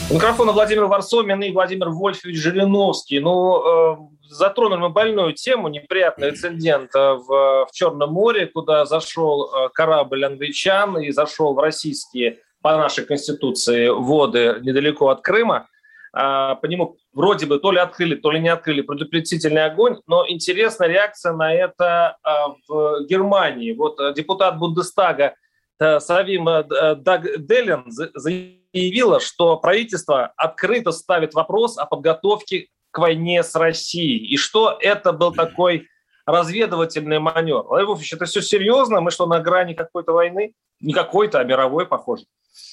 У 0.09 0.13
микрофона 0.13 0.53
Владимир 0.53 0.85
Варсомин 0.85 1.41
и 1.41 1.51
Владимир 1.51 1.89
Вольфович 1.89 2.37
Жириновский. 2.37 3.19
Ну, 3.19 3.59
э, 3.59 3.97
затронули 4.33 4.79
мы 4.79 4.89
больную 4.89 5.33
тему, 5.33 5.67
неприятный 5.67 6.29
инцидент 6.29 6.93
э, 6.95 7.13
в, 7.13 7.27
в 7.65 7.67
Черном 7.71 8.11
море, 8.11 8.47
куда 8.47 8.85
зашел 8.85 9.49
э, 9.53 9.69
корабль 9.73 10.25
англичан 10.25 10.97
и 10.97 11.11
зашел 11.11 11.53
в 11.53 11.59
российские, 11.59 12.39
по 12.61 12.77
нашей 12.77 13.05
конституции, 13.05 13.89
воды 13.89 14.59
недалеко 14.61 15.09
от 15.09 15.21
Крыма. 15.21 15.67
Э, 16.15 16.55
по 16.61 16.65
нему 16.65 16.97
вроде 17.13 17.45
бы 17.45 17.59
то 17.59 17.71
ли 17.71 17.79
открыли, 17.79 18.15
то 18.15 18.31
ли 18.31 18.39
не 18.39 18.49
открыли 18.49 18.81
предупредительный 18.81 19.65
огонь, 19.65 19.97
но 20.07 20.25
интересная 20.27 20.87
реакция 20.87 21.33
на 21.33 21.53
это 21.53 22.17
э, 22.23 22.29
в 22.67 23.05
Германии. 23.05 23.73
Вот 23.73 23.97
депутат 24.15 24.57
Бундестага 24.57 25.35
Савим 25.79 26.47
э, 26.47 26.95
Даг 26.95 27.45
Делен 27.45 27.85
заявил, 27.87 28.63
заявила, 28.73 29.19
что 29.19 29.57
правительство 29.57 30.33
открыто 30.35 30.91
ставит 30.91 31.33
вопрос 31.33 31.77
о 31.77 31.85
подготовке 31.85 32.67
к 32.93 32.99
войне 32.99 33.43
с 33.43 33.55
Россией. 33.55 34.25
И 34.27 34.37
что 34.37 34.77
это 34.79 35.11
был 35.11 35.33
такой 35.33 35.87
разведывательный 36.25 37.19
маневр. 37.19 37.65
Владимир 37.67 37.97
это 38.13 38.25
все 38.25 38.41
серьезно? 38.41 39.01
Мы 39.01 39.11
что, 39.11 39.25
на 39.25 39.39
грани 39.39 39.73
какой-то 39.73 40.13
войны? 40.13 40.53
Не 40.79 40.93
какой-то, 40.93 41.39
а 41.39 41.43
мировой, 41.43 41.87
похоже. 41.87 42.25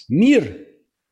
Мир 0.08 0.58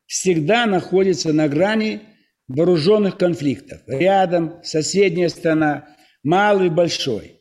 всегда 0.07 0.67
находится 0.67 1.33
на 1.33 1.49
грани 1.49 2.03
вооруженных 2.49 3.17
конфликтов. 3.17 3.81
Рядом, 3.87 4.63
соседняя 4.63 5.31
страна, 5.31 5.89
малый, 6.23 6.69
большой. 6.69 7.41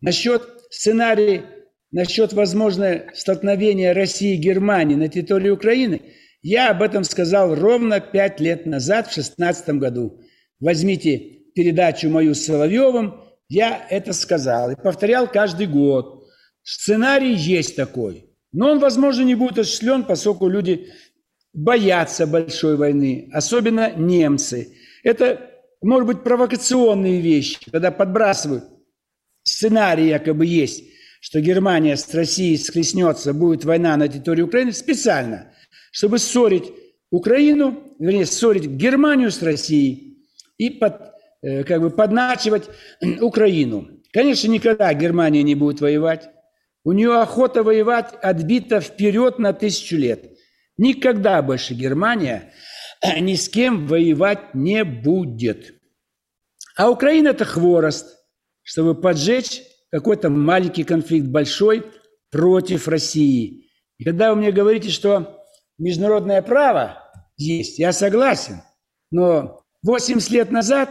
Насчет 0.00 0.42
сценария, 0.70 1.44
насчет 1.90 2.32
возможного 2.32 3.02
столкновения 3.12 3.92
России 3.92 4.34
и 4.34 4.40
Германии 4.40 4.94
на 4.94 5.08
территории 5.08 5.50
Украины– 5.50 6.00
я 6.42 6.70
об 6.70 6.82
этом 6.82 7.04
сказал 7.04 7.54
ровно 7.54 8.00
пять 8.00 8.40
лет 8.40 8.66
назад, 8.66 9.08
в 9.08 9.14
шестнадцатом 9.14 9.78
году. 9.78 10.20
Возьмите 10.62 11.18
передачу 11.54 12.08
мою 12.08 12.34
с 12.34 12.44
Соловьевым, 12.44 13.20
я 13.48 13.86
это 13.90 14.14
сказал 14.14 14.70
и 14.70 14.76
повторял 14.76 15.26
каждый 15.26 15.66
год. 15.66 16.24
Сценарий 16.62 17.34
есть 17.34 17.76
такой, 17.76 18.30
но 18.52 18.70
он, 18.70 18.78
возможно, 18.78 19.22
не 19.24 19.34
будет 19.34 19.58
осуществлен, 19.58 20.04
поскольку 20.04 20.48
люди 20.48 20.86
боятся 21.52 22.26
большой 22.26 22.76
войны, 22.76 23.28
особенно 23.32 23.92
немцы. 23.94 24.74
Это, 25.02 25.50
может 25.82 26.06
быть, 26.06 26.22
провокационные 26.22 27.20
вещи, 27.20 27.58
когда 27.70 27.90
подбрасывают 27.90 28.64
сценарий 29.42 30.06
якобы 30.06 30.46
есть, 30.46 30.84
что 31.20 31.40
Германия 31.40 31.96
с 31.96 32.14
Россией 32.14 32.56
схлестнется, 32.56 33.34
будет 33.34 33.64
война 33.64 33.96
на 33.96 34.08
территории 34.08 34.42
Украины 34.42 34.72
специально– 34.72 35.52
чтобы 35.92 36.18
ссорить 36.18 36.72
Украину, 37.10 37.94
вернее, 38.00 38.26
ссорить 38.26 38.66
Германию 38.66 39.30
с 39.30 39.42
Россией 39.42 40.11
и 40.66 40.70
под, 40.70 40.94
э, 41.42 41.64
как 41.64 41.80
бы 41.80 41.90
подначивать 41.90 42.68
Украину. 43.20 43.88
Конечно, 44.12 44.48
никогда 44.48 44.92
Германия 44.94 45.42
не 45.42 45.54
будет 45.54 45.80
воевать. 45.80 46.30
У 46.84 46.92
нее 46.92 47.20
охота 47.20 47.62
воевать 47.62 48.12
отбита 48.22 48.80
вперед 48.80 49.38
на 49.38 49.52
тысячу 49.52 49.96
лет. 49.96 50.36
Никогда 50.76 51.42
больше 51.42 51.74
Германия 51.74 52.52
ни 53.20 53.34
с 53.34 53.48
кем 53.48 53.86
воевать 53.86 54.54
не 54.54 54.84
будет. 54.84 55.74
А 56.76 56.90
Украина– 56.90 57.28
это 57.30 57.44
хворост, 57.44 58.06
чтобы 58.62 59.00
поджечь 59.00 59.62
какой-то 59.90 60.30
маленький 60.30 60.84
конфликт 60.84 61.26
большой 61.26 61.84
против 62.30 62.88
России. 62.88 63.70
И 63.98 64.04
когда 64.04 64.30
вы 64.30 64.36
мне 64.36 64.52
говорите, 64.52 64.88
что 64.88 65.38
международное 65.78 66.40
право 66.42 66.98
есть, 67.36 67.78
я 67.78 67.92
согласен. 67.92 68.62
Но 69.10 69.61
80 69.82 70.30
лет 70.30 70.50
назад 70.50 70.90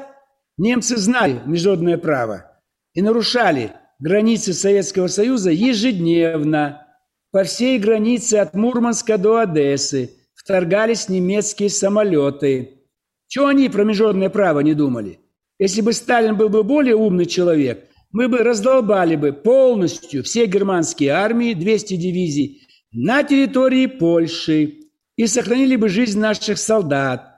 немцы 0.58 0.98
знали 0.98 1.42
международное 1.46 1.98
право 1.98 2.62
и 2.94 3.02
нарушали 3.02 3.74
границы 4.00 4.54
Советского 4.54 5.08
Союза 5.08 5.52
ежедневно. 5.52 6.88
По 7.32 7.44
всей 7.44 7.80
границе 7.80 8.36
от 8.36 8.54
Мурманска 8.54 9.18
до 9.18 9.40
Одессы 9.40 10.12
вторгались 10.34 11.08
немецкие 11.08 11.70
самолеты. 11.70 12.82
Чего 13.28 13.48
они 13.48 13.70
про 13.70 13.86
международное 13.86 14.30
право 14.30 14.60
не 14.60 14.74
думали? 14.74 15.20
Если 15.58 15.80
бы 15.80 15.94
Сталин 15.94 16.36
был 16.36 16.50
бы 16.50 16.64
более 16.64 16.96
умный 16.96 17.26
человек, 17.26 17.88
мы 18.12 18.28
бы 18.28 18.40
раздолбали 18.40 19.16
бы 19.16 19.32
полностью 19.32 20.24
все 20.24 20.46
германские 20.48 21.12
армии, 21.12 21.54
200 21.54 21.96
дивизий, 21.96 22.68
на 22.92 23.24
территории 23.24 23.86
Польши 23.86 24.80
и 25.16 25.28
сохранили 25.28 25.78
бы 25.78 25.88
жизнь 25.88 26.20
наших 26.20 26.58
солдат. 26.58 27.31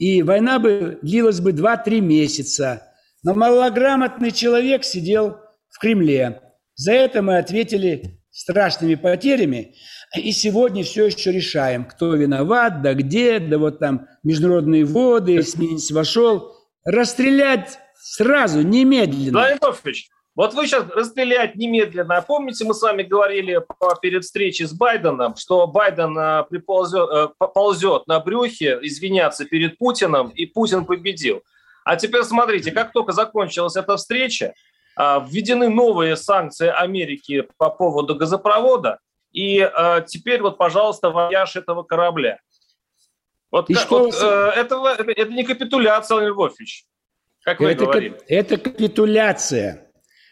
И 0.00 0.22
война 0.22 0.58
бы 0.58 0.98
длилась 1.02 1.40
бы 1.40 1.52
2-3 1.52 2.00
месяца. 2.00 2.82
Но 3.22 3.34
малограмотный 3.34 4.30
человек 4.30 4.82
сидел 4.82 5.36
в 5.68 5.78
Кремле. 5.78 6.40
За 6.74 6.92
это 6.92 7.20
мы 7.20 7.36
ответили 7.36 8.18
страшными 8.30 8.94
потерями. 8.94 9.74
И 10.16 10.32
сегодня 10.32 10.84
все 10.84 11.04
еще 11.04 11.32
решаем, 11.32 11.84
кто 11.84 12.14
виноват, 12.14 12.80
да 12.80 12.94
где, 12.94 13.40
да 13.40 13.58
вот 13.58 13.78
там 13.78 14.06
международные 14.22 14.86
воды, 14.86 15.38
эсминец 15.38 15.90
вошел. 15.90 16.50
Расстрелять 16.82 17.78
сразу, 17.94 18.62
немедленно. 18.62 19.38
Владимир 19.38 19.74
Вот 20.36 20.54
вы 20.54 20.66
сейчас 20.66 20.88
расстрелять 20.90 21.56
немедленно. 21.56 22.16
А 22.16 22.22
помните, 22.22 22.64
мы 22.64 22.74
с 22.74 22.82
вами 22.82 23.02
говорили 23.02 23.60
перед 24.00 24.24
встречей 24.24 24.66
с 24.66 24.72
Байденом, 24.72 25.36
что 25.36 25.66
Байден 25.66 26.16
э, 26.16 26.44
приползет, 26.48 27.08
э, 27.10 27.28
ползет 27.52 28.06
на 28.06 28.20
брюхе 28.20 28.78
извиняться 28.82 29.44
перед 29.44 29.76
Путиным, 29.76 30.28
и 30.28 30.46
Путин 30.46 30.84
победил. 30.84 31.42
А 31.84 31.96
теперь 31.96 32.22
смотрите, 32.22 32.70
как 32.70 32.92
только 32.92 33.12
закончилась 33.12 33.76
эта 33.76 33.96
встреча, 33.96 34.54
а, 34.96 35.24
введены 35.26 35.68
новые 35.70 36.16
санкции 36.16 36.68
Америки 36.68 37.48
по 37.56 37.70
поводу 37.70 38.14
газопровода, 38.14 38.98
и 39.32 39.58
теперь 40.06 40.42
вот, 40.42 40.58
пожалуйста, 40.58 41.10
вояж 41.10 41.56
этого 41.56 41.82
корабля. 41.82 42.38
Вот, 43.50 43.68
и 43.68 43.74
как, 43.74 43.82
что... 43.82 44.04
вот 44.04 44.14
э, 44.14 44.52
это, 44.56 44.76
это 44.96 45.32
не 45.32 45.42
капитуляция, 45.42 46.14
Владимир 46.14 46.34
Львович, 46.34 46.84
как 47.42 47.58
вы 47.58 47.72
это, 47.72 47.84
говорили. 47.84 48.18
Это 48.28 48.56
капитуляция. 48.58 49.89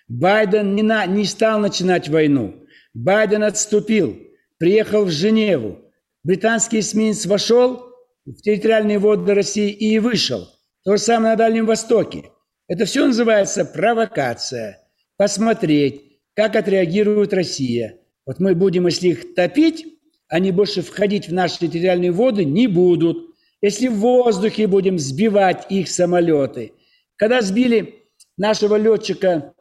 Байден 0.08 0.74
не, 0.74 0.82
на, 0.82 1.04
не 1.06 1.24
стал 1.24 1.60
начинать 1.60 2.08
войну. 2.08 2.64
Байден 2.94 3.42
отступил, 3.42 4.18
приехал 4.58 5.04
в 5.04 5.10
Женеву. 5.10 5.78
Британский 6.24 6.80
эсминец 6.80 7.26
вошел 7.26 7.92
в 8.24 8.40
территориальные 8.42 8.98
воды 8.98 9.34
России 9.34 9.70
и 9.70 9.98
вышел. 9.98 10.48
То 10.84 10.96
же 10.96 11.02
самое 11.02 11.32
на 11.32 11.36
Дальнем 11.36 11.66
Востоке. 11.66 12.30
Это 12.66 12.84
все 12.84 13.06
называется 13.06 13.64
провокация. 13.64 14.80
Посмотреть, 15.16 16.20
как 16.34 16.56
отреагирует 16.56 17.32
Россия. 17.32 17.98
Вот 18.24 18.40
мы 18.40 18.54
будем, 18.54 18.86
если 18.86 19.08
их 19.08 19.34
топить, 19.34 19.86
они 20.28 20.52
больше 20.52 20.82
входить 20.82 21.28
в 21.28 21.32
наши 21.32 21.58
территориальные 21.58 22.12
воды 22.12 22.44
не 22.44 22.66
будут. 22.66 23.34
Если 23.60 23.88
в 23.88 23.94
воздухе 23.94 24.66
будем 24.66 24.98
сбивать 24.98 25.66
их 25.70 25.88
самолеты. 25.88 26.72
Когда 27.16 27.40
сбили 27.40 28.04
нашего 28.36 28.76
летчика 28.76 29.54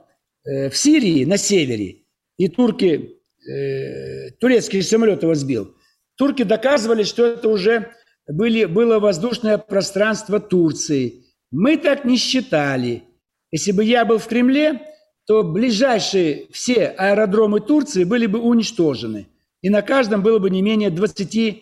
в 0.70 0.78
Сирии, 0.78 1.26
на 1.26 1.38
севере, 1.38 2.04
и 2.38 2.48
турки, 2.48 3.20
э, 3.50 4.32
турецкий 4.40 4.82
самолет 4.82 5.24
его 5.24 5.36
сбил, 5.36 5.76
турки 6.16 6.44
доказывали, 6.44 7.04
что 7.04 7.26
это 7.26 7.50
уже 7.50 7.92
были, 8.28 8.66
было 8.66 9.00
воздушное 9.00 9.58
пространство 9.58 10.40
Турции. 10.40 11.26
Мы 11.52 11.78
так 11.78 12.06
не 12.06 12.18
считали. 12.18 13.04
Если 13.52 13.72
бы 13.72 13.84
я 13.84 14.06
был 14.06 14.18
в 14.18 14.28
Кремле, 14.28 14.82
то 15.26 15.44
ближайшие 15.44 16.48
все 16.52 16.88
аэродромы 16.88 17.60
Турции 17.60 18.04
были 18.04 18.26
бы 18.28 18.40
уничтожены. 18.40 19.28
И 19.62 19.70
на 19.70 19.82
каждом 19.82 20.22
было 20.22 20.40
бы 20.40 20.50
не 20.50 20.62
менее 20.62 20.90
20 20.90 21.36
э, 21.36 21.54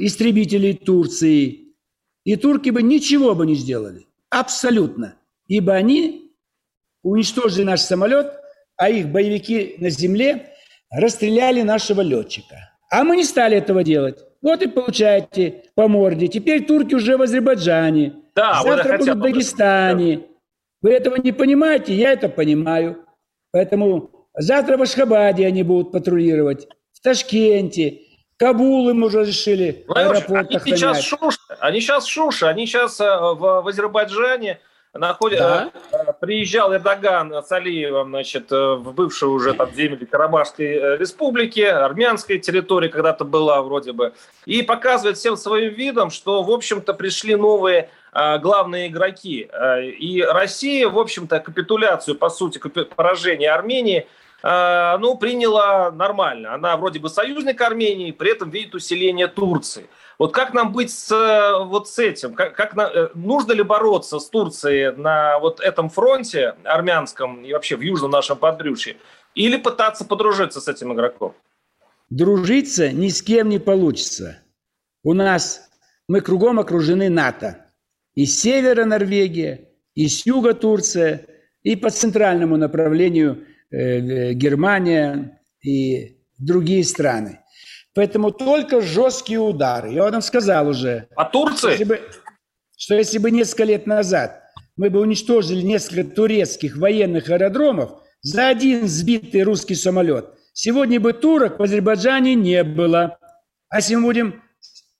истребителей 0.00 0.74
Турции. 0.74 1.74
И 2.24 2.36
турки 2.36 2.70
бы 2.70 2.82
ничего 2.82 3.34
бы 3.34 3.46
не 3.46 3.54
сделали. 3.54 4.06
Абсолютно. 4.30 5.14
Ибо 5.46 5.74
они 5.74 6.25
уничтожили 7.10 7.64
наш 7.64 7.80
самолет, 7.80 8.32
а 8.76 8.88
их 8.90 9.08
боевики 9.08 9.76
на 9.78 9.90
земле 9.90 10.52
расстреляли 10.90 11.62
нашего 11.62 12.00
летчика. 12.00 12.70
А 12.90 13.04
мы 13.04 13.16
не 13.16 13.24
стали 13.24 13.56
этого 13.56 13.82
делать. 13.82 14.24
Вот 14.42 14.62
и 14.62 14.68
получаете 14.68 15.64
по 15.74 15.88
морде. 15.88 16.28
Теперь 16.28 16.64
турки 16.64 16.94
уже 16.94 17.16
в 17.16 17.22
Азербайджане. 17.22 18.14
Да, 18.34 18.62
Завтра 18.62 18.98
будут 18.98 19.16
в 19.16 19.20
Дагестане. 19.20 20.26
Вы 20.82 20.92
этого 20.92 21.16
не 21.16 21.32
понимаете, 21.32 21.94
я 21.94 22.12
это 22.12 22.28
понимаю. 22.28 23.04
Поэтому 23.50 24.28
завтра 24.34 24.76
в 24.76 24.82
Ашхабаде 24.82 25.46
они 25.46 25.62
будут 25.62 25.90
патрулировать, 25.90 26.68
в 26.92 27.00
Ташкенте, 27.00 28.02
Кабул 28.38 28.90
им 28.90 29.02
уже 29.02 29.24
решили 29.24 29.86
аэропорт 29.88 30.48
они 30.48 30.56
охранять. 30.56 30.78
сейчас 30.78 31.02
шуша, 31.02 31.38
они 31.60 31.80
сейчас 31.80 32.06
шуша, 32.06 32.48
они 32.50 32.66
сейчас 32.66 33.00
э, 33.00 33.04
в, 33.04 33.62
в 33.62 33.68
Азербайджане 33.68 34.60
находят, 34.98 35.38
да. 35.38 35.70
Э, 35.92 36.12
приезжал 36.18 36.74
Эрдоган 36.74 37.32
с 37.32 37.50
Алиевым, 37.52 38.10
значит, 38.10 38.50
э, 38.52 38.74
в 38.74 38.92
бывшую 38.92 39.32
уже 39.32 39.54
там 39.54 39.72
земли 39.74 40.04
Карабахской 40.04 40.96
республики, 40.98 41.60
армянской 41.60 42.38
территории 42.38 42.88
когда-то 42.88 43.24
была 43.24 43.62
вроде 43.62 43.92
бы, 43.92 44.12
и 44.44 44.62
показывает 44.62 45.16
всем 45.16 45.36
своим 45.36 45.72
видом, 45.74 46.10
что, 46.10 46.42
в 46.42 46.50
общем-то, 46.50 46.94
пришли 46.94 47.34
новые 47.36 47.90
главные 48.12 48.88
игроки. 48.88 49.46
И 49.98 50.22
Россия, 50.26 50.88
в 50.88 50.98
общем-то, 50.98 51.38
капитуляцию, 51.40 52.16
по 52.16 52.30
сути, 52.30 52.58
поражение 52.96 53.50
Армении, 53.50 54.06
ну, 54.42 55.18
приняла 55.18 55.90
нормально. 55.90 56.54
Она 56.54 56.76
вроде 56.78 56.98
бы 56.98 57.10
союзник 57.10 57.60
Армении, 57.60 58.12
при 58.12 58.32
этом 58.32 58.48
видит 58.48 58.74
усиление 58.74 59.26
Турции. 59.26 59.86
Вот 60.18 60.32
как 60.32 60.54
нам 60.54 60.72
быть 60.72 60.90
с, 60.90 61.10
вот 61.66 61.88
с 61.88 61.98
этим? 61.98 62.34
Как, 62.34 62.54
как 62.54 62.74
на, 62.74 62.82
э, 62.82 63.08
нужно 63.14 63.52
ли 63.52 63.62
бороться 63.62 64.18
с 64.18 64.28
Турцией 64.30 64.96
на 64.96 65.38
вот 65.38 65.60
этом 65.60 65.90
фронте 65.90 66.54
армянском 66.64 67.44
и 67.44 67.52
вообще 67.52 67.76
в 67.76 67.82
южном 67.82 68.10
нашем 68.10 68.38
подбрюшье? 68.38 68.96
Или 69.34 69.58
пытаться 69.58 70.04
подружиться 70.04 70.60
с 70.60 70.68
этим 70.68 70.94
игроком? 70.94 71.34
Дружиться 72.08 72.90
ни 72.90 73.08
с 73.08 73.20
кем 73.20 73.48
не 73.50 73.58
получится. 73.58 74.38
У 75.02 75.12
нас 75.12 75.68
мы 76.08 76.20
кругом 76.20 76.58
окружены 76.58 77.10
НАТО 77.10 77.66
и 78.14 78.24
с 78.24 78.40
севера 78.40 78.84
Норвегия, 78.84 79.68
и 79.94 80.08
с 80.08 80.24
юга 80.24 80.54
Турция, 80.54 81.26
и 81.62 81.76
по 81.76 81.90
центральному 81.90 82.56
направлению 82.56 83.44
э, 83.70 83.76
э, 83.76 84.32
Германия 84.32 85.40
и 85.62 86.16
другие 86.38 86.84
страны. 86.84 87.40
Поэтому 87.96 88.30
только 88.30 88.82
жесткие 88.82 89.40
удары. 89.40 89.90
Я 89.90 90.10
вам 90.10 90.20
сказал 90.20 90.68
уже. 90.68 91.08
А 91.16 91.24
Турции? 91.24 91.70
Если 91.70 91.84
бы, 91.84 92.02
что 92.76 92.94
если 92.94 93.16
бы 93.16 93.30
несколько 93.30 93.64
лет 93.64 93.86
назад 93.86 94.42
мы 94.76 94.90
бы 94.90 95.00
уничтожили 95.00 95.62
несколько 95.62 96.04
турецких 96.04 96.76
военных 96.76 97.30
аэродромов 97.30 98.02
за 98.20 98.48
один 98.48 98.86
сбитый 98.86 99.44
русский 99.44 99.74
самолет, 99.74 100.26
сегодня 100.52 101.00
бы 101.00 101.14
турок 101.14 101.58
в 101.58 101.62
Азербайджане 101.62 102.34
не 102.34 102.62
было. 102.64 103.18
А 103.70 103.76
если 103.76 103.94
мы 103.94 104.02
будем 104.02 104.42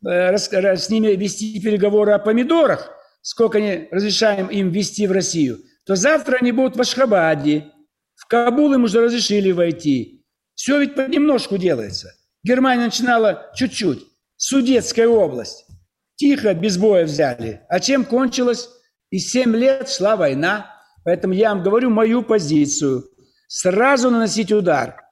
э, 0.08 0.38
с 0.38 0.88
ними 0.88 1.08
вести 1.08 1.60
переговоры 1.60 2.12
о 2.12 2.18
помидорах, 2.18 2.90
сколько 3.20 3.58
они 3.58 3.88
разрешаем 3.90 4.46
им 4.46 4.70
ввести 4.70 5.06
в 5.06 5.12
Россию, 5.12 5.58
то 5.84 5.96
завтра 5.96 6.38
они 6.38 6.50
будут 6.50 6.76
в 6.76 6.80
Ашхабаде. 6.80 7.66
В 8.14 8.26
Кабул 8.26 8.72
им 8.72 8.84
уже 8.84 9.02
разрешили 9.02 9.52
войти. 9.52 10.24
Все 10.54 10.80
ведь 10.80 10.94
понемножку 10.94 11.58
делается. 11.58 12.15
Германия 12.46 12.84
начинала 12.84 13.50
чуть-чуть. 13.56 14.06
Судетская 14.36 15.08
область. 15.08 15.66
Тихо, 16.14 16.54
без 16.54 16.78
боя 16.78 17.04
взяли. 17.04 17.62
А 17.68 17.80
чем 17.80 18.04
кончилось? 18.04 18.70
И 19.10 19.18
семь 19.18 19.56
лет 19.56 19.90
шла 19.90 20.14
война. 20.14 20.72
Поэтому 21.04 21.34
я 21.34 21.48
вам 21.48 21.64
говорю 21.64 21.90
мою 21.90 22.22
позицию. 22.22 23.04
Сразу 23.48 24.10
наносить 24.10 24.52
удар. 24.52 25.02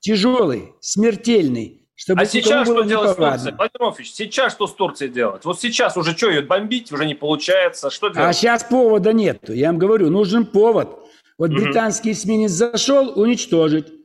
Тяжелый, 0.00 0.72
смертельный, 0.80 1.88
чтобы 1.94 2.22
а 2.22 2.26
сейчас 2.26 2.66
что 2.66 2.82
делать 2.82 3.10
с 3.10 3.14
Турцией? 3.14 3.54
Владимир 3.54 4.06
сейчас 4.06 4.52
что 4.52 4.66
с 4.66 4.74
Турцией 4.74 5.10
делать? 5.12 5.44
Вот 5.44 5.60
сейчас 5.60 5.96
уже 5.96 6.16
что, 6.16 6.28
ее 6.28 6.42
бомбить 6.42 6.90
уже 6.90 7.06
не 7.06 7.14
получается? 7.14 7.90
Что 7.90 8.08
делать? 8.08 8.30
А 8.30 8.32
сейчас 8.32 8.64
повода 8.64 9.12
нет. 9.12 9.48
Я 9.48 9.68
вам 9.68 9.78
говорю, 9.78 10.10
нужен 10.10 10.44
повод. 10.44 10.88
Вот 11.38 11.50
угу. 11.50 11.60
британский 11.60 12.12
эсминец 12.12 12.50
зашел, 12.50 13.12
уничтожить. 13.16 13.99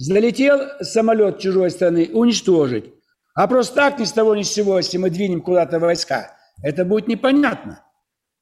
Залетел 0.00 0.60
самолет 0.80 1.38
чужой 1.40 1.70
страны, 1.70 2.08
уничтожить. 2.12 2.86
А 3.34 3.46
просто 3.46 3.74
так 3.74 3.98
ни 3.98 4.04
с 4.04 4.12
того 4.12 4.34
ни 4.34 4.42
с 4.42 4.50
сего, 4.50 4.78
если 4.78 4.96
мы 4.96 5.10
двинем 5.10 5.42
куда-то 5.42 5.78
войска, 5.78 6.36
это 6.62 6.84
будет 6.84 7.06
непонятно. 7.06 7.84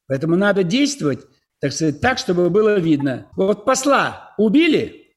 Поэтому 0.07 0.37
надо 0.37 0.63
действовать, 0.63 1.21
так 1.61 1.73
сказать, 1.73 2.01
так, 2.01 2.19
чтобы 2.19 2.49
было 2.49 2.79
видно. 2.79 3.29
Вот 3.37 3.65
посла 3.65 4.35
убили, 4.39 5.17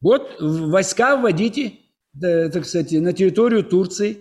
вот 0.00 0.36
войска 0.40 1.16
вводите 1.16 1.72
так 2.20 2.64
сказать, 2.64 2.92
на 2.92 3.12
территорию 3.12 3.64
Турции, 3.64 4.18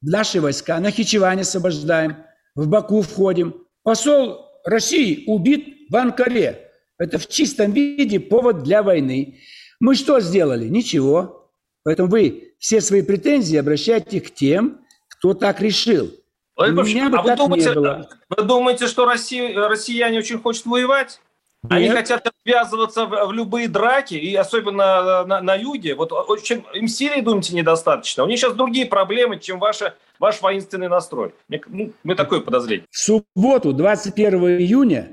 наши 0.00 0.40
войска, 0.40 0.78
на 0.80 0.90
Хичеване 0.90 1.42
освобождаем, 1.42 2.16
в 2.54 2.68
Баку 2.68 3.02
входим. 3.02 3.66
Посол 3.82 4.46
России 4.64 5.24
убит 5.26 5.90
в 5.90 5.96
Анкаре. 5.96 6.70
Это 6.98 7.18
в 7.18 7.28
чистом 7.28 7.72
виде 7.72 8.18
повод 8.18 8.62
для 8.62 8.82
войны. 8.82 9.38
Мы 9.80 9.94
что 9.94 10.20
сделали? 10.20 10.68
Ничего. 10.68 11.50
Поэтому 11.84 12.08
вы 12.08 12.54
все 12.58 12.80
свои 12.80 13.02
претензии 13.02 13.56
обращайте 13.56 14.20
к 14.20 14.34
тем, 14.34 14.80
кто 15.08 15.34
так 15.34 15.60
решил. 15.60 16.10
Меня 16.58 17.10
бы 17.10 17.18
а 17.18 17.22
так 17.22 17.38
вы, 17.38 17.44
думаете, 17.44 17.68
не 17.68 17.74
было. 17.74 18.08
вы 18.30 18.42
думаете, 18.44 18.86
что 18.86 19.04
Россия, 19.04 19.54
россияне 19.68 20.18
очень 20.18 20.40
хотят 20.40 20.70
воевать? 20.70 21.20
Они 21.68 21.88
хотят 21.88 22.32
ввязываться 22.44 23.06
в, 23.06 23.26
в 23.26 23.32
любые 23.32 23.68
драки, 23.68 24.14
и 24.14 24.34
особенно 24.34 25.24
на, 25.24 25.40
на 25.42 25.54
юге. 25.54 25.94
Вот 25.94 26.12
очень, 26.12 26.64
им 26.74 26.88
Сирии, 26.88 27.20
думаете, 27.20 27.54
недостаточно. 27.54 28.24
У 28.24 28.26
них 28.26 28.38
сейчас 28.38 28.54
другие 28.54 28.86
проблемы, 28.86 29.38
чем 29.38 29.58
ваша, 29.58 29.94
ваш 30.18 30.40
воинственный 30.40 30.88
настрой. 30.88 31.34
Мне, 31.48 31.60
ну, 31.66 31.92
мне 32.04 32.14
такое 32.14 32.40
подозрение. 32.40 32.86
В 32.90 32.98
субботу, 32.98 33.72
21 33.72 34.60
июня, 34.60 35.08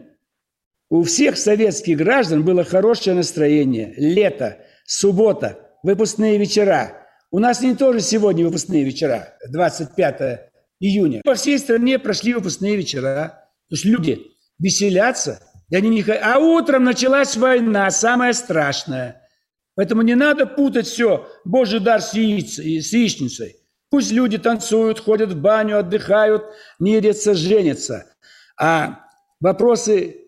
у 0.93 1.01
всех 1.01 1.39
советских 1.39 1.97
граждан 1.97 2.45
было 2.45 2.63
хорошее 2.63 3.15
настроение. 3.15 3.95
Лето, 3.97 4.59
суббота, 4.85 5.57
выпускные 5.81 6.37
вечера. 6.37 7.07
У 7.31 7.39
нас 7.39 7.61
не 7.61 7.73
тоже 7.73 7.99
сегодня 7.99 8.45
выпускные 8.45 8.83
вечера, 8.83 9.33
25 9.49 10.51
июня. 10.79 11.21
По 11.25 11.33
всей 11.33 11.57
стране 11.57 11.97
прошли 11.97 12.35
выпускные 12.35 12.75
вечера. 12.75 13.49
То 13.69 13.73
есть 13.73 13.85
люди 13.85 14.21
веселятся– 14.59 15.41
И 15.71 15.75
они 15.75 15.89
не... 15.89 16.03
А 16.03 16.37
утром 16.37 16.83
началась 16.83 17.35
война, 17.37 17.89
самая 17.89 18.33
страшная. 18.33 19.27
Поэтому 19.73 20.03
не 20.03 20.13
надо 20.13 20.45
путать 20.45 20.85
все, 20.85 21.27
Божий 21.43 21.79
дар 21.79 22.03
с, 22.03 22.13
яиц, 22.13 22.59
с 22.59 22.93
яичницей. 22.93 23.55
Пусть 23.89 24.11
люди 24.11 24.37
танцуют, 24.37 24.99
ходят 24.99 25.31
в 25.31 25.41
баню, 25.41 25.79
отдыхают, 25.79 26.43
мирятся, 26.77 27.33
женятся. 27.33 28.05
А 28.59 28.99
вопросы 29.39 30.22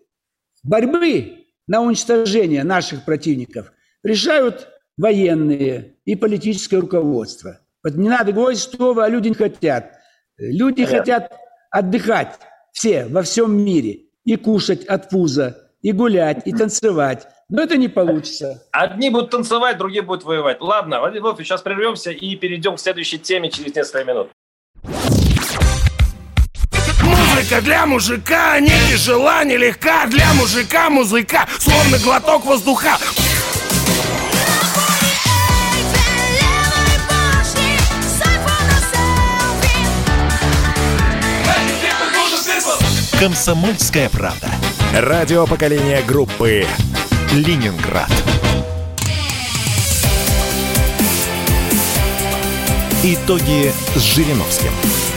борьбы 0.66 1.46
на 1.66 1.80
уничтожение 1.80 2.64
наших 2.64 3.04
противников 3.04 3.72
решают 4.02 4.68
военные 4.96 5.96
и 6.04 6.16
политическое 6.16 6.78
руководство. 6.78 7.60
Вот 7.82 7.94
не 7.94 8.08
надо 8.08 8.32
говорить, 8.32 8.60
что 8.60 8.94
вы, 8.94 9.04
а 9.04 9.08
люди 9.08 9.28
не 9.28 9.34
хотят. 9.34 9.92
Люди 10.38 10.84
Понятно. 10.84 10.98
хотят 10.98 11.32
отдыхать 11.70 12.38
все 12.72 13.06
во 13.06 13.22
всем 13.22 13.56
мире 13.56 14.06
и 14.24 14.36
кушать 14.36 14.84
от 14.84 15.08
пуза, 15.08 15.70
и 15.82 15.92
гулять, 15.92 16.42
и 16.46 16.52
танцевать. 16.52 17.28
Но 17.48 17.62
это 17.62 17.76
не 17.76 17.88
получится. 17.88 18.64
Одни 18.72 19.08
будут 19.08 19.30
танцевать, 19.30 19.78
другие 19.78 20.02
будут 20.02 20.24
воевать. 20.24 20.60
Ладно, 20.60 20.98
Владимир 21.00 21.22
Вольфович, 21.22 21.46
сейчас 21.46 21.62
прервемся 21.62 22.10
и 22.10 22.34
перейдем 22.34 22.74
к 22.76 22.80
следующей 22.80 23.18
теме 23.18 23.50
через 23.50 23.74
несколько 23.74 24.04
минут. 24.04 24.30
Музыка 27.46 27.62
для 27.62 27.86
мужика 27.86 28.58
не 28.58 28.72
тяжела, 28.90 29.44
не 29.44 29.56
легка 29.56 30.06
Для 30.06 30.34
мужика 30.34 30.90
музыка, 30.90 31.46
словно 31.60 31.96
глоток 31.98 32.44
воздуха 32.44 32.98
«Комсомольская 43.20 44.08
правда». 44.08 44.50
Радио 44.92 45.46
поколения 45.46 46.02
группы 46.02 46.66
«Ленинград». 47.32 48.10
Итоги 53.04 53.72
с 53.94 54.00
Жириновским. 54.00 54.72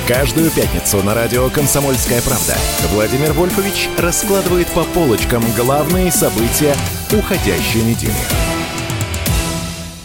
Каждую 0.09 0.49
пятницу 0.49 1.03
на 1.03 1.13
радио 1.13 1.51
«Комсомольская 1.51 2.19
правда» 2.23 2.55
Владимир 2.95 3.31
Вольфович 3.31 3.89
раскладывает 3.95 4.65
по 4.73 4.83
полочкам 4.83 5.43
главные 5.55 6.09
события 6.09 6.73
уходящей 7.15 7.83
недели. 7.83 8.17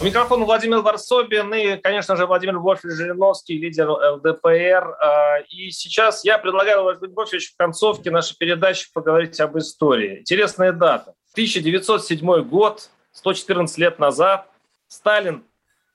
Микрофон 0.03 0.43
Владимир 0.43 0.81
Варсобин 0.81 1.51
и, 1.55 1.77
конечно 1.77 2.15
же, 2.15 2.27
Владимир 2.27 2.59
Вольфович 2.59 2.93
Жириновский, 2.93 3.57
лидер 3.57 3.89
ЛДПР. 3.89 4.95
А, 5.01 5.39
и 5.49 5.71
сейчас 5.71 6.23
я 6.23 6.37
предлагаю, 6.37 6.83
Владимир 6.83 7.15
Вольфович, 7.15 7.53
в 7.53 7.57
концовке 7.57 8.11
нашей 8.11 8.37
передачи 8.37 8.93
поговорить 8.93 9.39
об 9.39 9.57
истории. 9.57 10.19
Интересная 10.19 10.71
дата. 10.71 11.15
1907 11.31 12.43
год, 12.43 12.91
114 13.11 13.75
лет 13.79 13.97
назад, 13.97 14.51
Сталин 14.87 15.43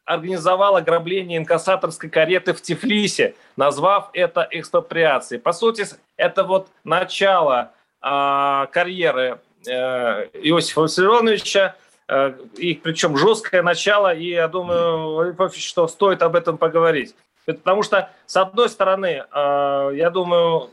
организовал 0.05 0.77
ограбление 0.77 1.39
инкассаторской 1.39 2.11
кареты 2.11 2.53
в 2.53 2.61
Тифлисе, 2.61 3.35
назвав 3.57 4.11
это 4.13 4.47
экспроприацией. 4.51 5.41
По 5.41 5.53
сути, 5.53 5.87
это 6.17 6.45
вот 6.45 6.69
начало 6.85 7.73
э, 8.03 8.67
карьеры 8.73 9.41
э, 9.67 9.71
Иосифа 9.73 10.83
Виссарионовича, 10.83 11.77
Э, 12.11 12.35
и 12.57 12.75
причем 12.75 13.17
жесткое 13.17 13.63
начало, 13.63 14.13
и 14.13 14.31
я 14.31 14.49
думаю, 14.49 15.37
что 15.55 15.87
стоит 15.87 16.23
об 16.23 16.35
этом 16.35 16.59
поговорить. 16.59 17.15
Потому 17.47 17.83
что, 17.83 18.11
с 18.27 18.37
одной 18.37 18.69
стороны, 18.69 19.25
э, 19.33 19.91
я 19.95 20.11
думаю, 20.11 20.71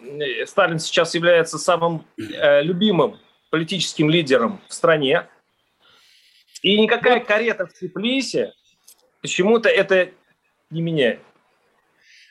Сталин 0.47 0.79
сейчас 0.79 1.13
является 1.13 1.59
самым 1.59 2.05
э, 2.17 2.63
любимым 2.63 3.19
политическим 3.51 4.09
лидером 4.09 4.59
в 4.67 4.73
стране, 4.73 5.27
и 6.63 6.81
никакая 6.81 7.19
карета 7.19 7.67
в 7.67 7.79
Тбилиси 7.79 8.51
почему-то 9.21 9.69
это 9.69 10.10
не 10.69 10.82
меняет. 10.82 11.19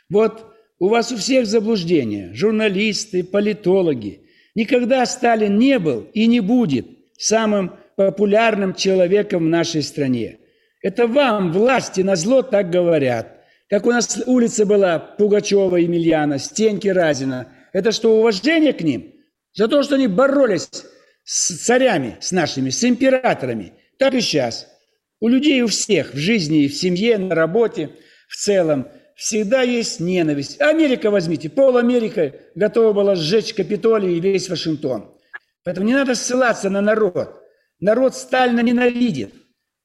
Вот 0.09 0.55
у 0.79 0.89
вас 0.89 1.11
у 1.13 1.17
всех 1.17 1.47
заблуждения, 1.47 2.33
журналисты, 2.35 3.25
политологи. 3.25 4.21
Никогда 4.55 5.05
Сталин 5.07 5.59
не 5.59 5.79
был 5.79 6.09
и 6.13 6.27
не 6.27 6.41
будет 6.41 6.87
самым 7.19 7.73
популярным 7.97 8.75
человеком 8.75 9.45
в 9.45 9.49
нашей 9.49 9.83
стране. 9.83 10.39
Это 10.83 11.07
вам, 11.07 11.53
власти, 11.53 12.03
на 12.03 12.15
зло 12.15 12.43
так 12.43 12.71
говорят. 12.71 13.45
Как 13.69 13.87
у 13.87 13.91
нас 13.91 14.23
улица 14.27 14.65
была 14.65 14.99
Пугачева, 14.99 15.77
Емельяна, 15.77 16.39
Стеньки, 16.39 16.89
Разина. 16.89 17.53
Это 17.73 17.91
что, 17.91 18.19
уважение 18.19 18.73
к 18.73 18.83
ним? 18.83 19.13
За 19.55 19.67
то, 19.67 19.83
что 19.83 19.97
они 19.97 20.07
боролись 20.07 20.69
с 21.25 21.57
царями, 21.65 22.17
с 22.21 22.31
нашими, 22.31 22.71
с 22.71 22.85
императорами. 22.85 23.73
Так 23.99 24.15
и 24.15 24.21
сейчас. 24.21 24.69
У 25.21 25.29
людей, 25.29 25.63
у 25.63 25.67
всех, 25.67 26.13
в 26.13 26.17
жизни, 26.17 26.67
в 26.67 26.75
семье, 26.75 27.19
на 27.19 27.35
работе, 27.35 27.91
в 28.29 28.37
целом, 28.37 28.89
всегда 29.15 29.63
есть 29.63 29.99
ненависть. 29.99 30.61
Америка 30.61 31.11
возьмите, 31.11 31.49
пол 31.49 31.79
Америка 31.79 32.35
готова 32.55 32.93
была 32.93 33.15
сжечь 33.15 33.55
Капитолий 33.55 34.17
и 34.17 34.21
весь 34.21 34.49
Вашингтон. 34.49 35.15
Поэтому 35.65 35.87
не 35.87 35.95
надо 35.95 36.15
ссылаться 36.15 36.71
на 36.71 36.81
народ. 36.81 37.43
Народ 37.81 38.15
Сталина 38.15 38.61
ненавидит, 38.61 39.35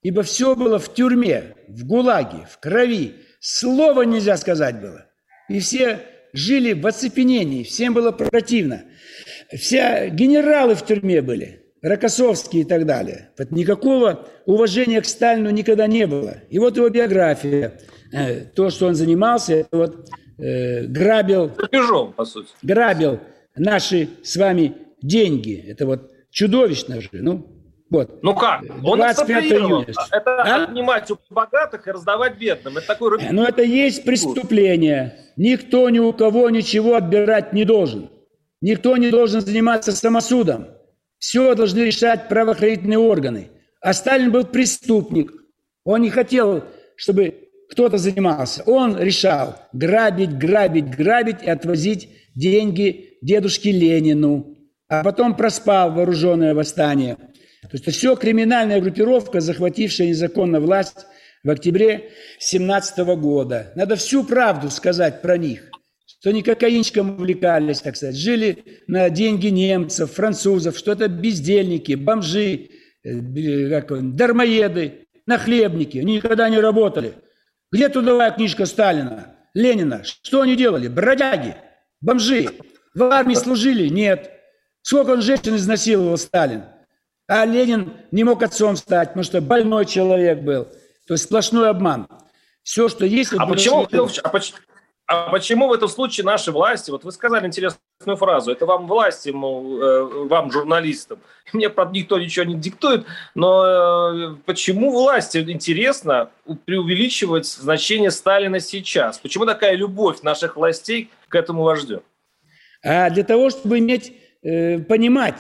ибо 0.02 0.22
все 0.24 0.56
было 0.56 0.80
в 0.80 0.94
тюрьме, 0.94 1.56
в 1.68 1.86
ГУЛАГе, 1.86 2.48
в 2.50 2.60
крови. 2.60 3.16
Слова 3.40 4.04
нельзя 4.04 4.38
сказать 4.38 4.80
было. 4.80 5.08
И 5.50 5.60
все 5.60 6.00
жили 6.34 6.74
в 6.74 6.86
оцепенении, 6.86 7.64
всем 7.64 7.94
было 7.94 8.12
противно. 8.12 8.84
Все 9.54 10.10
генералы 10.10 10.76
в 10.76 10.86
тюрьме 10.86 11.22
были, 11.22 11.61
Рокоссовский 11.82 12.62
и 12.62 12.64
так 12.64 12.86
далее. 12.86 13.30
Вот 13.38 13.52
никакого 13.52 14.28
уважения 14.46 15.02
к 15.02 15.06
Сталину 15.06 15.50
никогда 15.50 15.88
не 15.88 16.06
было. 16.06 16.36
И 16.50 16.60
вот 16.60 16.78
его 16.78 16.90
биография, 16.90 17.80
э, 18.14 18.42
то, 18.42 18.70
что 18.70 18.88
он 18.88 18.96
занимался, 18.96 19.68
вот 19.72 20.08
э, 20.38 20.86
грабил... 20.86 21.52
Рубежом, 21.58 22.14
по 22.14 22.26
сути. 22.26 22.50
Грабил 22.62 23.20
наши 23.56 24.10
с 24.24 24.36
вами 24.36 24.76
деньги. 25.02 25.64
Это 25.68 25.88
вот 25.88 26.12
чудовищно 26.30 27.02
же. 27.02 27.10
Ну, 27.14 27.48
вот. 27.90 28.24
Ну 28.24 28.36
как? 28.36 28.62
Он 28.84 29.02
экспроприировал. 29.02 29.82
Это 29.82 30.42
а? 30.42 30.64
отнимать 30.64 31.10
у 31.12 31.18
богатых 31.30 31.88
и 31.88 31.92
раздавать 31.92 32.38
бедным. 32.38 32.78
Это 32.78 32.88
такой 32.88 33.10
рубеж. 33.10 33.28
Но 33.32 33.44
это 33.44 33.64
есть 33.64 34.06
преступление. 34.06 35.16
Никто 35.36 35.90
ни 35.90 36.00
у 36.00 36.14
кого 36.14 36.50
ничего 36.50 36.96
отбирать 36.96 37.54
не 37.54 37.66
должен. 37.66 38.10
Никто 38.62 38.96
не 38.98 39.10
должен 39.10 39.42
заниматься 39.42 39.92
самосудом. 39.92 40.68
Все 41.22 41.56
должны 41.56 41.80
решать 41.80 42.28
правоохранительные 42.28 43.00
органы. 43.00 43.48
А 43.80 43.94
Сталин 43.94 44.30
был 44.30 44.44
преступник. 44.44 45.32
Он 45.86 46.02
не 46.02 46.10
хотел, 46.10 46.66
чтобы 46.98 47.48
кто-то 47.70 47.98
занимался. 47.98 48.64
Он 48.64 49.00
решал 49.00 49.56
грабить, 49.72 50.38
грабить, 50.38 50.94
грабить 50.94 51.42
и 51.44 51.50
отвозить 51.50 52.10
деньги 52.36 53.18
дедушке 53.22 53.72
Ленину. 53.72 54.58
А 54.90 55.02
потом 55.02 55.38
проспал 55.38 55.94
вооруженное 55.94 56.54
восстание– 56.54 57.16
то 57.62 57.70
есть 57.74 57.84
это 57.84 57.92
все 57.92 58.16
криминальная 58.16 58.82
группировка, 58.82 59.40
захватившая 59.40 60.08
незаконно 60.08 60.60
власть 60.60 61.06
в 61.44 61.50
октябре 61.50 62.10
17 62.40 62.98
года. 63.20 63.72
Надо 63.76 63.96
всю 63.96 64.24
правду 64.24 64.70
сказать 64.70 65.22
про 65.22 65.38
них, 65.38 65.71
что 66.22 66.30
они 66.30 66.44
кокаинчиком 66.44 67.16
увлекались, 67.16 67.82
так 67.82 67.96
сказать, 67.96 68.16
жили 68.16 68.84
на 68.86 69.10
деньги 69.10 69.48
немцев, 69.48 70.12
французов, 70.12 70.78
что 70.78 70.92
это 70.92 71.08
бездельники, 71.08 71.94
бомжи, 71.94 72.70
э, 73.04 73.70
как, 73.82 74.16
дармоеды, 74.16 75.08
нахлебники. 75.26 75.98
Они 75.98 76.18
никогда 76.18 76.48
не 76.48 76.60
работали. 76.60 77.16
Где 77.72 77.90
трудовая 77.90 78.30
книжка 78.30 78.68
Сталина, 78.68 79.36
Ленина? 79.56 80.04
Что 80.04 80.42
они 80.42 80.56
делали? 80.56 80.88
Бродяги, 80.90 81.56
бомжи. 82.02 82.50
В 82.94 83.02
армии 83.02 83.34
служили? 83.34 83.88
Нет. 83.88 84.30
Сколько 84.84 85.12
он 85.12 85.24
женщин 85.24 85.56
изнасиловал 85.56 86.20
Сталин? 86.20 86.66
А 87.28 87.46
Ленин 87.46 87.94
не 88.12 88.24
мог 88.24 88.44
отцом 88.44 88.76
стать, 88.76 89.10
потому 89.10 89.24
что 89.24 89.42
больной 89.42 89.88
человек 89.88 90.42
был. 90.42 90.66
То 91.08 91.16
есть 91.16 91.24
сплошной 91.24 91.68
обман. 91.68 92.08
Все, 92.62 92.90
что 92.90 93.08
есть... 93.08 93.34
А 93.34 93.48
почему, 93.48 93.88
а, 94.24 94.30
почему, 94.30 94.58
а 95.12 95.30
почему 95.30 95.68
в 95.68 95.74
этом 95.74 95.90
случае 95.90 96.26
наши 96.26 96.54
власти, 96.54 96.90
вот 96.90 97.04
вы 97.04 97.12
сказали 97.12 97.46
интересную 97.46 98.16
фразу, 98.18 98.50
это 98.52 98.66
вам 98.66 98.88
власти, 98.88 99.30
мол, 99.30 99.82
э, 99.82 100.04
вам, 100.28 100.52
журналистам, 100.52 101.20
мне, 101.52 101.70
правда, 101.70 102.00
никто 102.00 102.18
ничего 102.18 102.46
не 102.46 102.56
диктует, 102.56 103.06
но 103.36 103.66
э, 103.66 104.36
почему 104.46 104.90
власти 104.92 105.40
интересно 105.40 106.30
преувеличивать 106.64 107.46
значение 107.46 108.10
Сталина 108.10 108.62
сейчас? 108.62 109.18
Почему 109.18 109.46
такая 109.46 109.76
любовь 109.76 110.22
наших 110.22 110.56
властей 110.56 111.10
к 111.28 111.36
этому 111.36 111.64
вождю? 111.64 112.04
А 112.82 113.10
для 113.10 113.24
того, 113.24 113.50
чтобы 113.50 113.80
иметь, 113.80 114.14
э, 114.44 114.80
понимать, 114.80 115.36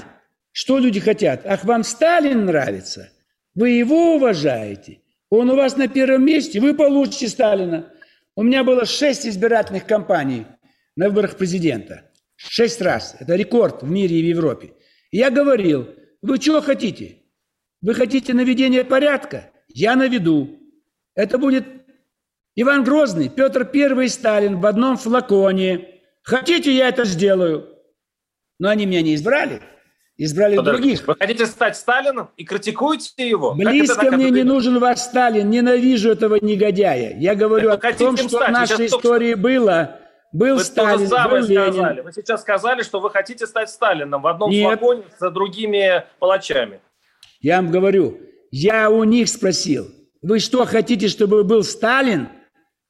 что 0.52 0.80
люди 0.80 1.00
хотят? 1.00 1.46
Ах, 1.46 1.64
вам 1.64 1.86
Сталин 1.86 2.46
нравится? 2.46 3.10
Вы 3.56 3.70
его 3.70 4.16
уважаете? 4.16 5.00
Он 5.30 5.50
у 5.50 5.56
вас 5.56 5.78
на 5.78 5.88
первом 5.88 6.26
месте, 6.26 6.60
вы 6.60 6.74
получите 6.74 7.30
Сталина. 7.30 7.86
У 8.36 8.44
меня 8.44 8.64
было 8.64 8.86
шесть 8.86 9.26
избирательных 9.26 9.86
кампаний 9.86 10.46
на 10.96 11.10
выборах 11.10 11.38
президента. 11.38 12.12
Шесть 12.36 12.82
раз. 12.82 13.16
Это 13.20 13.36
рекорд 13.36 13.84
в 13.84 13.90
мире 13.90 14.20
и 14.20 14.24
в 14.24 14.38
Европе. 14.38 14.74
Я 15.12 15.30
говорил, 15.30 15.90
вы 16.22 16.40
чего 16.40 16.62
хотите? 16.62 17.24
Вы 17.82 17.94
хотите 17.94 18.34
наведения 18.34 18.84
порядка? 18.84 19.52
Я 19.68 19.96
наведу. 19.96 20.60
Это 21.16 21.38
будет 21.38 21.66
Иван 22.56 22.84
Грозный, 22.84 23.30
Петр 23.30 23.70
I 23.74 24.06
и 24.06 24.08
Сталин 24.08 24.60
в 24.60 24.66
одном 24.66 24.98
флаконе. 24.98 26.02
Хотите, 26.24 26.74
я 26.76 26.90
это 26.90 27.06
сделаю. 27.06 27.78
Но 28.60 28.70
они 28.70 28.86
меня 28.86 29.02
не 29.02 29.16
избрали. 29.16 29.62
Избрали 30.18 30.56
Подожди, 30.56 30.82
других. 30.82 31.08
Вы 31.08 31.16
хотите 31.18 31.46
стать 31.46 31.76
Сталином 31.78 32.30
и 32.38 32.44
критикуете 32.46 33.28
его? 33.28 33.54
Близко 33.54 34.12
мне 34.12 34.30
не 34.30 34.44
нужен 34.44 34.78
ваш 34.80 35.00
Сталин. 35.00 35.50
Ненавижу 35.50 36.12
этого 36.12 36.36
негодяя. 36.42 37.18
Я 37.18 37.34
говорю 37.34 37.70
Так 37.72 37.86
о 37.86 37.94
том, 37.94 38.18
что 38.18 38.28
в 38.28 38.32
стать. 38.32 38.48
Вы 38.48 38.54
нашей 38.54 38.78
сейчас 38.78 38.92
только 38.92 39.08
истории 39.08 39.34
было. 39.34 39.98
Был 40.34 40.56
Вы 40.56 40.60
то 40.62 40.66
Сталин, 40.66 41.00
же 41.00 41.08
самое 41.08 41.42
был 41.42 41.48
Ленин. 41.48 41.74
сказали. 41.74 42.02
Вы 42.02 42.12
сейчас 42.14 42.42
сказали, 42.42 42.84
что 42.84 43.00
вы 43.00 43.10
хотите 43.10 43.48
стать 43.48 43.70
Сталином 43.70 44.22
в 44.22 44.28
одном 44.28 44.50
Нет. 44.52 44.68
флаконе 44.80 45.04
с 45.18 45.30
другими 45.32 46.04
палачами. 46.20 46.80
Я 47.42 47.58
вам 47.58 47.72
говорю, 47.72 48.18
я 48.52 48.90
у 48.90 49.04
них 49.04 49.28
спросил, 49.28 49.88
вы 50.22 50.40
что, 50.40 50.66
хотите, 50.66 51.08
чтобы 51.08 51.44
был 51.44 51.64
Сталин? 51.64 52.30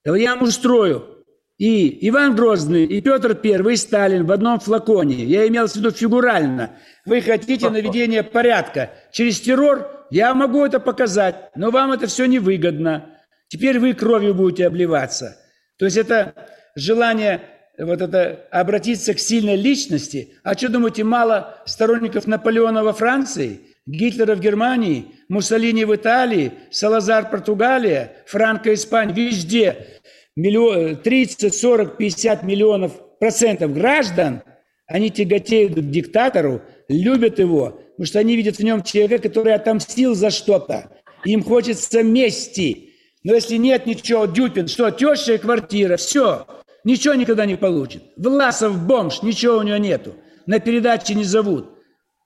Да 0.03 0.15
я 0.17 0.35
вам 0.35 0.43
устрою. 0.43 1.20
И 1.61 2.09
Иван 2.09 2.35
Грозный, 2.35 2.85
и 2.85 3.01
Петр 3.01 3.35
Первый, 3.35 3.75
и 3.75 3.77
Сталин 3.77 4.25
в 4.25 4.31
одном 4.31 4.59
флаконе. 4.59 5.23
Я 5.25 5.47
имел 5.47 5.67
в 5.67 5.75
виду 5.75 5.91
фигурально. 5.91 6.71
Вы 7.05 7.21
хотите 7.21 7.69
наведения 7.69 8.23
порядка. 8.23 8.89
Через 9.11 9.41
террор 9.41 10.07
я 10.09 10.33
могу 10.33 10.65
это 10.65 10.79
показать, 10.79 11.35
но 11.55 11.69
вам 11.69 11.91
это 11.91 12.07
все 12.07 12.25
невыгодно. 12.25 13.15
Теперь 13.47 13.77
вы 13.77 13.93
кровью 13.93 14.33
будете 14.33 14.65
обливаться. 14.65 15.37
То 15.77 15.85
есть 15.85 15.97
это 15.97 16.33
желание 16.75 17.41
вот 17.77 18.01
это 18.01 18.47
обратиться 18.49 19.13
к 19.13 19.19
сильной 19.19 19.55
личности. 19.55 20.33
А 20.43 20.55
что 20.55 20.67
думаете, 20.67 21.03
мало 21.03 21.61
сторонников 21.67 22.25
Наполеона 22.25 22.83
во 22.83 22.93
Франции, 22.93 23.59
Гитлера 23.85 24.33
в 24.35 24.39
Германии, 24.39 25.11
Муссолини 25.29 25.85
в 25.85 25.95
Италии, 25.95 26.53
Салазар 26.71 27.29
Португалия, 27.29 28.13
Франко 28.25 28.73
Испания, 28.73 29.13
везде 29.13 30.01
миллион, 30.35 30.97
30, 30.97 31.53
40, 31.53 31.97
50 31.97 32.43
миллионов 32.43 32.93
процентов 33.19 33.73
граждан, 33.73 34.41
они 34.87 35.09
тяготеют 35.09 35.75
к 35.75 35.89
диктатору, 35.89 36.61
любят 36.87 37.39
его, 37.39 37.81
потому 37.91 38.05
что 38.05 38.19
они 38.19 38.35
видят 38.35 38.57
в 38.57 38.63
нем 38.63 38.83
человека, 38.83 39.29
который 39.29 39.53
отомстил 39.53 40.15
за 40.15 40.29
что-то. 40.29 40.91
Им 41.23 41.43
хочется 41.43 42.03
мести. 42.03 42.89
Но 43.23 43.35
если 43.35 43.57
нет 43.57 43.85
ничего, 43.85 44.25
Дюпин, 44.25 44.67
что, 44.67 44.89
теща 44.89 45.33
и 45.33 45.37
квартира, 45.37 45.97
все, 45.97 46.47
ничего 46.83 47.13
никогда 47.13 47.45
не 47.45 47.55
получит. 47.55 48.03
Власов 48.17 48.85
бомж, 48.85 49.21
ничего 49.21 49.57
у 49.57 49.63
него 49.63 49.77
нету. 49.77 50.15
На 50.47 50.59
передаче 50.59 51.13
не 51.13 51.23
зовут. 51.23 51.69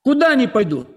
Куда 0.03 0.32
они 0.32 0.47
пойдут? 0.47 0.88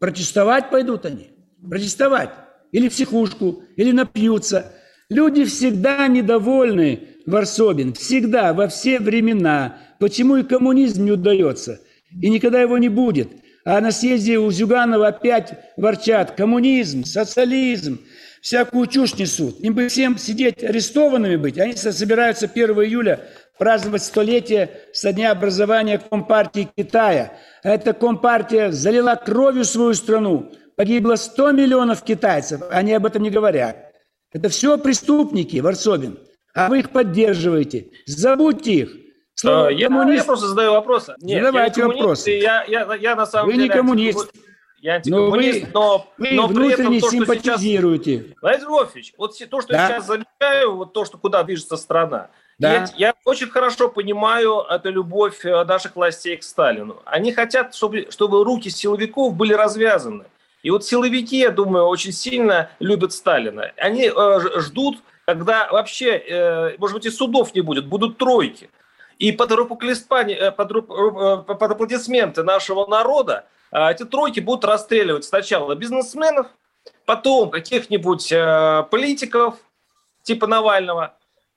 Протестовать 0.00 0.70
пойдут 0.70 1.06
они. 1.06 1.28
Протестовать. 1.68 2.30
Или 2.72 2.88
в 2.88 2.92
психушку, 2.92 3.62
или 3.76 3.92
напьются. 3.92 4.72
Люди 5.14 5.44
всегда 5.44 6.08
недовольны, 6.08 6.98
Варсобин, 7.24 7.92
всегда, 7.92 8.52
во 8.52 8.66
все 8.66 8.98
времена. 8.98 9.76
Почему 10.00 10.38
и 10.38 10.42
коммунизм 10.42 11.04
не 11.04 11.12
удается? 11.12 11.80
И 12.20 12.28
никогда 12.28 12.60
его 12.60 12.78
не 12.78 12.88
будет. 12.88 13.28
А 13.64 13.80
на 13.80 13.92
съезде 13.92 14.38
у 14.38 14.50
Зюганова 14.50 15.06
опять 15.06 15.52
ворчат. 15.76 16.32
Коммунизм, 16.32 17.04
социализм, 17.04 18.00
всякую 18.42 18.88
чушь 18.88 19.14
несут. 19.14 19.60
Им 19.60 19.74
бы 19.74 19.86
всем 19.86 20.18
сидеть 20.18 20.64
арестованными 20.64 21.36
быть. 21.36 21.58
Они 21.58 21.74
со- 21.74 21.92
собираются 21.92 22.48
1 22.48 22.70
июля 22.82 23.20
праздновать 23.56 24.02
столетие 24.02 24.68
со 24.92 25.12
дня 25.12 25.30
образования 25.30 26.00
Компартии 26.10 26.68
Китая. 26.76 27.34
Эта 27.62 27.92
Компартия 27.92 28.72
залила 28.72 29.14
кровью 29.14 29.64
свою 29.64 29.94
страну. 29.94 30.50
Погибло 30.76 31.14
100 31.14 31.52
миллионов 31.52 32.02
китайцев. 32.02 32.62
Они 32.72 32.92
об 32.92 33.06
этом 33.06 33.22
не 33.22 33.30
говорят. 33.30 33.93
Это 34.34 34.48
все 34.48 34.76
преступники, 34.76 35.58
Варсобин. 35.58 36.18
А 36.54 36.68
вы 36.68 36.80
их 36.80 36.90
поддерживаете. 36.90 37.88
Забудьте 38.06 38.72
их. 38.72 38.96
Слово 39.36 39.70
Э, 39.70 39.74
Я, 39.74 39.88
«коммунист» 39.88 40.18
я 40.18 40.24
просто 40.24 40.48
задаю 40.48 40.72
вопросы. 40.72 41.14
Нет, 41.20 41.42
Задавайте 41.44 41.80
я 41.80 41.86
не 41.86 41.92
вопросы. 41.92 42.30
Я, 42.30 42.64
я, 42.64 42.94
я 42.94 43.16
на 43.16 43.26
самом 43.26 43.46
Вы 43.46 43.52
деле 43.54 43.64
не 43.64 43.70
коммунист. 43.70 44.32
Я 44.80 44.92
Но 44.92 44.96
антикоммунист, 45.28 45.62
вы, 45.62 45.68
но, 45.72 46.06
вы 46.18 46.32
но 46.32 46.48
при 46.48 46.72
этом 46.72 46.86
то, 46.86 46.98
что 46.98 47.10
сейчас... 47.10 47.10
симпатизируете. 47.12 48.34
Владимир 48.42 48.68
Львович, 48.68 49.14
вот 49.16 49.38
то, 49.50 49.60
что 49.62 49.72
Да. 49.72 49.82
я 49.82 49.88
сейчас 49.88 50.06
замечаю, 50.06 50.76
вот 50.76 50.92
то, 50.92 51.04
что 51.04 51.16
куда 51.16 51.42
движется 51.42 51.76
страна, 51.76 52.28
Да. 52.58 52.72
я, 52.74 52.88
я 52.96 53.14
очень 53.24 53.48
хорошо 53.48 53.88
понимаю 53.88 54.60
эту 54.68 54.90
любовь 54.90 55.44
э, 55.44 55.64
наших 55.64 55.96
властей 55.96 56.36
к 56.36 56.42
Сталину. 56.42 57.00
Они 57.06 57.32
хотят, 57.32 57.74
чтобы, 57.74 58.08
чтобы 58.10 58.44
руки 58.44 58.68
силовиков 58.68 59.34
были 59.34 59.54
развязаны. 59.54 60.26
И 60.64 60.70
вот 60.70 60.84
силовики, 60.84 61.36
я 61.36 61.50
думаю, 61.50 61.84
очень 61.84 62.10
сильно 62.10 62.70
любят 62.78 63.12
Сталина. 63.12 63.70
Они 63.76 64.10
э, 64.10 64.60
ждут, 64.60 64.98
когда 65.26 65.68
вообще, 65.70 66.16
э, 66.16 66.76
может 66.78 66.96
быть, 66.96 67.04
и 67.04 67.10
судов 67.10 67.54
не 67.54 67.60
будет, 67.60 67.86
будут 67.86 68.16
тройки. 68.16 68.70
И 69.18 69.30
под 69.30 69.52
э, 69.52 70.50
под, 70.52 70.86
под 71.46 71.62
аплодисменты 71.70 72.42
нашего 72.42 72.86
народа 72.86 73.44
эти 73.70 74.04
тройки 74.04 74.40
будут 74.40 74.64
расстреливать 74.64 75.24
сначала 75.24 75.74
бизнесменов, 75.74 76.46
потом 77.04 77.50
каких-нибудь 77.50 78.32
политиков 78.90 79.56
типа 80.22 80.46
Навального, 80.46 81.14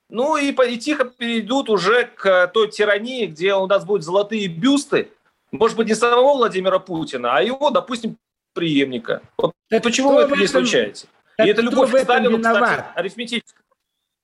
ну 0.10 0.36
и, 0.36 0.52
и 0.52 0.78
тихо 0.78 1.06
перейдут 1.06 1.70
уже 1.70 2.10
к 2.16 2.48
той 2.48 2.70
тирании, 2.72 3.28
где 3.28 3.54
у 3.54 3.68
нас 3.68 3.86
будут 3.86 4.04
золотые 4.04 4.48
бюсты, 4.48 5.12
может 5.52 5.78
быть, 5.78 5.88
не 5.88 5.96
самого 5.96 6.34
Владимира 6.34 6.80
Путина, 6.80 7.38
а 7.38 7.42
его, 7.42 7.70
допустим, 7.70 8.18
преемника. 8.58 9.22
Вот 9.38 9.54
Так 9.70 9.84
почему 9.84 10.12
вы 10.14 10.22
это 10.22 10.36
не 10.36 10.46
этом- 10.46 10.48
случаете? 10.66 11.08
так 11.38 11.48
и 11.48 11.50
это 11.52 11.62
любовь 11.62 11.92
к 11.94 12.00
Сталину, 12.00 12.38
кстати, 12.38 12.56
виноват? 12.58 12.86
арифметическая. 12.96 13.64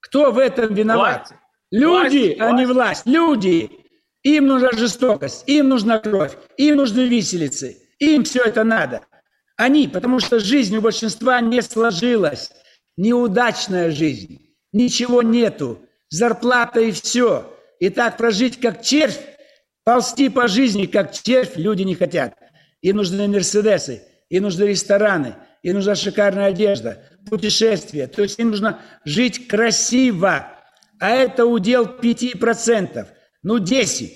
Кто 0.02 0.32
в 0.32 0.38
этом 0.40 0.74
виноват? 0.74 1.18
Власти. 1.30 1.36
Люди, 1.72 2.18
Власти, 2.18 2.38
а 2.40 2.52
не 2.52 2.66
власть. 2.66 3.06
Люди. 3.06 3.72
Им 4.24 4.48
нужна 4.48 4.72
жестокость, 4.72 5.44
им 5.48 5.70
нужна 5.70 6.00
кровь, 6.00 6.34
им 6.58 6.78
нужны 6.78 7.02
виселицы, 7.08 7.78
им 8.00 8.24
все 8.24 8.42
это 8.44 8.64
надо. 8.64 9.02
Они, 9.58 9.88
потому 9.88 10.20
что 10.20 10.40
жизнь 10.40 10.76
у 10.78 10.82
большинства 10.82 11.42
не 11.42 11.62
сложилась. 11.62 12.52
Неудачная 12.98 13.92
жизнь. 13.92 14.56
Ничего 14.72 15.22
нету. 15.22 15.80
Зарплата 16.10 16.80
и 16.80 16.92
все. 16.92 17.54
И 17.80 17.90
так 17.90 18.18
прожить 18.18 18.60
как 18.62 18.82
червь, 18.82 19.20
ползти 19.84 20.30
по 20.30 20.48
жизни 20.48 20.86
как 20.86 21.12
червь 21.12 21.56
люди 21.58 21.84
не 21.84 21.96
хотят. 21.96 22.34
Им 22.82 22.98
нужны 22.98 23.28
мерседесы, 23.28 24.04
им 24.34 24.44
нужны 24.44 24.64
рестораны, 24.64 25.36
им 25.62 25.76
нужна 25.76 25.94
шикарная 25.94 26.48
одежда, 26.48 27.04
путешествия. 27.30 28.08
То 28.08 28.24
есть 28.24 28.40
им 28.40 28.50
нужно 28.50 28.80
жить 29.06 29.48
красиво. 29.48 30.48
А 31.00 31.10
это 31.12 31.46
удел 31.46 31.86
5%. 31.86 33.06
Ну, 33.44 33.60
10. 33.60 34.12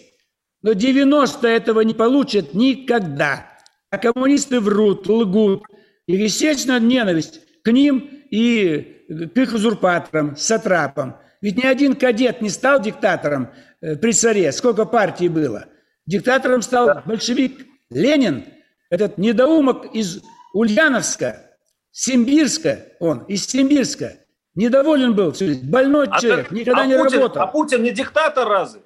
Но 0.63 0.73
90 0.73 1.47
этого 1.47 1.81
не 1.81 1.93
получат 1.93 2.55
никогда. 2.55 3.45
А 3.91 3.99
коммунисты 3.99 4.59
врут, 4.59 5.07
лгут. 5.07 5.65
И, 6.07 6.15
естественно, 6.15 6.79
ненависть 6.79 7.41
к 7.63 7.71
ним 7.71 8.09
и 8.31 9.05
к 9.07 9.37
их 9.37 9.53
узурпаторам, 9.53 10.35
сатрапам. 10.35 11.17
Ведь 11.41 11.57
ни 11.57 11.67
один 11.67 11.95
кадет 11.95 12.41
не 12.41 12.49
стал 12.49 12.81
диктатором 12.81 13.51
э, 13.81 13.95
при 13.95 14.13
царе. 14.13 14.51
Сколько 14.51 14.85
партий 14.85 15.29
было? 15.29 15.67
Диктатором 16.07 16.63
стал 16.63 17.03
большевик 17.05 17.67
Ленин, 17.91 18.45
этот 18.89 19.17
недоумок 19.17 19.93
из 19.93 20.21
Ульяновска, 20.53 21.51
Симбирска, 21.91 22.85
он 22.99 23.19
из 23.25 23.45
Симбирска. 23.47 24.17
Недоволен 24.55 25.13
был, 25.13 25.33
больной 25.63 26.07
А 26.09 26.19
человек, 26.19 26.47
так- 26.47 26.51
никогда 26.51 26.81
а 26.81 26.85
не 26.85 26.97
Путин, 26.97 27.19
работал. 27.19 27.41
А 27.43 27.47
Путин 27.47 27.83
не 27.83 27.91
диктатор 27.91 28.47
разве? 28.47 28.81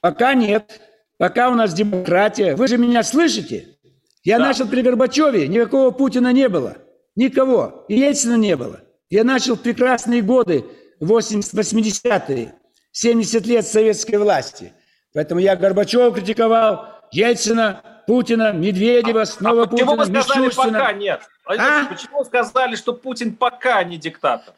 Пока 0.00 0.34
нет. 0.34 0.80
Пока 1.18 1.50
у 1.50 1.54
нас 1.54 1.74
демократия. 1.74 2.54
Вы 2.56 2.68
же 2.68 2.78
меня 2.78 3.02
слышите? 3.02 3.76
Я 4.22 4.38
Да. 4.38 4.46
начал 4.46 4.68
при 4.68 4.82
Горбачеве, 4.82 5.48
никакого 5.48 5.90
Путина 5.90 6.32
не 6.32 6.48
было. 6.48 6.76
Никого. 7.16 7.84
И 7.88 7.98
Ельцина 7.98 8.36
не 8.36 8.56
было. 8.56 8.80
Я 9.08 9.24
начал 9.24 9.56
прекрасные 9.56 10.22
годы, 10.22 10.64
80 11.00 11.52
80-е, 11.52 12.54
70 12.92 13.46
лет 13.46 13.66
советской 13.66 14.16
власти. 14.16 14.72
Поэтому 15.12 15.40
я 15.40 15.56
Горбачева 15.56 16.12
критиковал, 16.12 16.86
Ельцина, 17.10 17.99
Путина, 18.10 18.52
Медведева, 18.52 19.22
снова 19.22 19.62
а 19.62 19.66
почему 19.68 19.96
Путина, 19.96 20.16
вы 20.16 20.22
сказали 20.22 20.46
Мишустина. 20.46 20.72
пока 20.72 20.92
нет? 20.94 21.20
А? 21.46 21.84
Почему 21.84 22.18
вы 22.18 22.24
сказали, 22.24 22.74
что 22.74 22.92
Путин 22.92 23.36
пока 23.36 23.84
не 23.84 23.98
диктатор? 23.98 24.54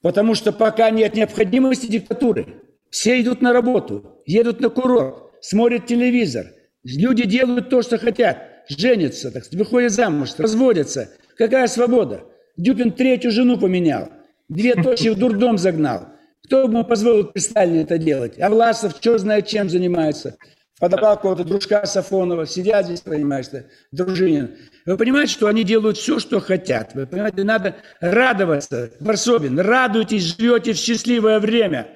Потому 0.00 0.34
что 0.34 0.52
пока 0.52 0.88
нет 0.88 1.12
необходимости 1.12 1.84
диктатуры. 1.84 2.62
Все 2.88 3.20
идут 3.20 3.42
на 3.42 3.52
работу, 3.52 4.22
едут 4.24 4.60
на 4.60 4.70
курорт, 4.70 5.34
смотрят 5.42 5.84
телевизор. 5.84 6.46
Люди 6.82 7.26
делают 7.26 7.68
то, 7.68 7.82
что 7.82 7.98
хотят. 7.98 8.64
Женятся, 8.68 9.30
так 9.30 9.44
выходят 9.52 9.92
замуж, 9.92 10.30
разводятся. 10.38 11.10
Какая 11.36 11.66
свобода? 11.66 12.24
Дюпин 12.56 12.92
третью 12.92 13.32
жену 13.32 13.58
поменял. 13.58 14.08
Две 14.48 14.74
точки 14.74 15.08
в 15.08 15.18
дурдом 15.18 15.58
загнал. 15.58 16.08
Кто 16.46 16.66
бы 16.66 16.72
ему 16.72 16.84
позволил 16.84 17.26
при 17.26 17.40
Сталине 17.40 17.82
это 17.82 17.98
делать? 17.98 18.40
А 18.40 18.48
Власов, 18.48 18.94
что 18.98 19.18
знает, 19.18 19.46
чем 19.46 19.68
занимается. 19.68 20.38
Подобрал 20.78 21.16
какого-то 21.16 21.44
дружка 21.44 21.84
Сафонова, 21.86 22.46
сидят 22.46 22.86
здесь, 22.86 23.00
понимаешь, 23.00 23.46
Дружинин. 23.92 24.56
Вы 24.86 24.96
понимаете, 24.96 25.32
что 25.32 25.46
они 25.48 25.64
делают 25.64 25.96
все, 25.96 26.18
что 26.18 26.40
хотят. 26.40 26.94
Вы 26.94 27.06
понимаете, 27.06 27.44
надо 27.44 27.76
радоваться. 28.00 28.90
Варсобин, 29.00 29.58
радуйтесь, 29.58 30.36
живете 30.36 30.72
в 30.72 30.76
счастливое 30.76 31.40
время. 31.40 31.88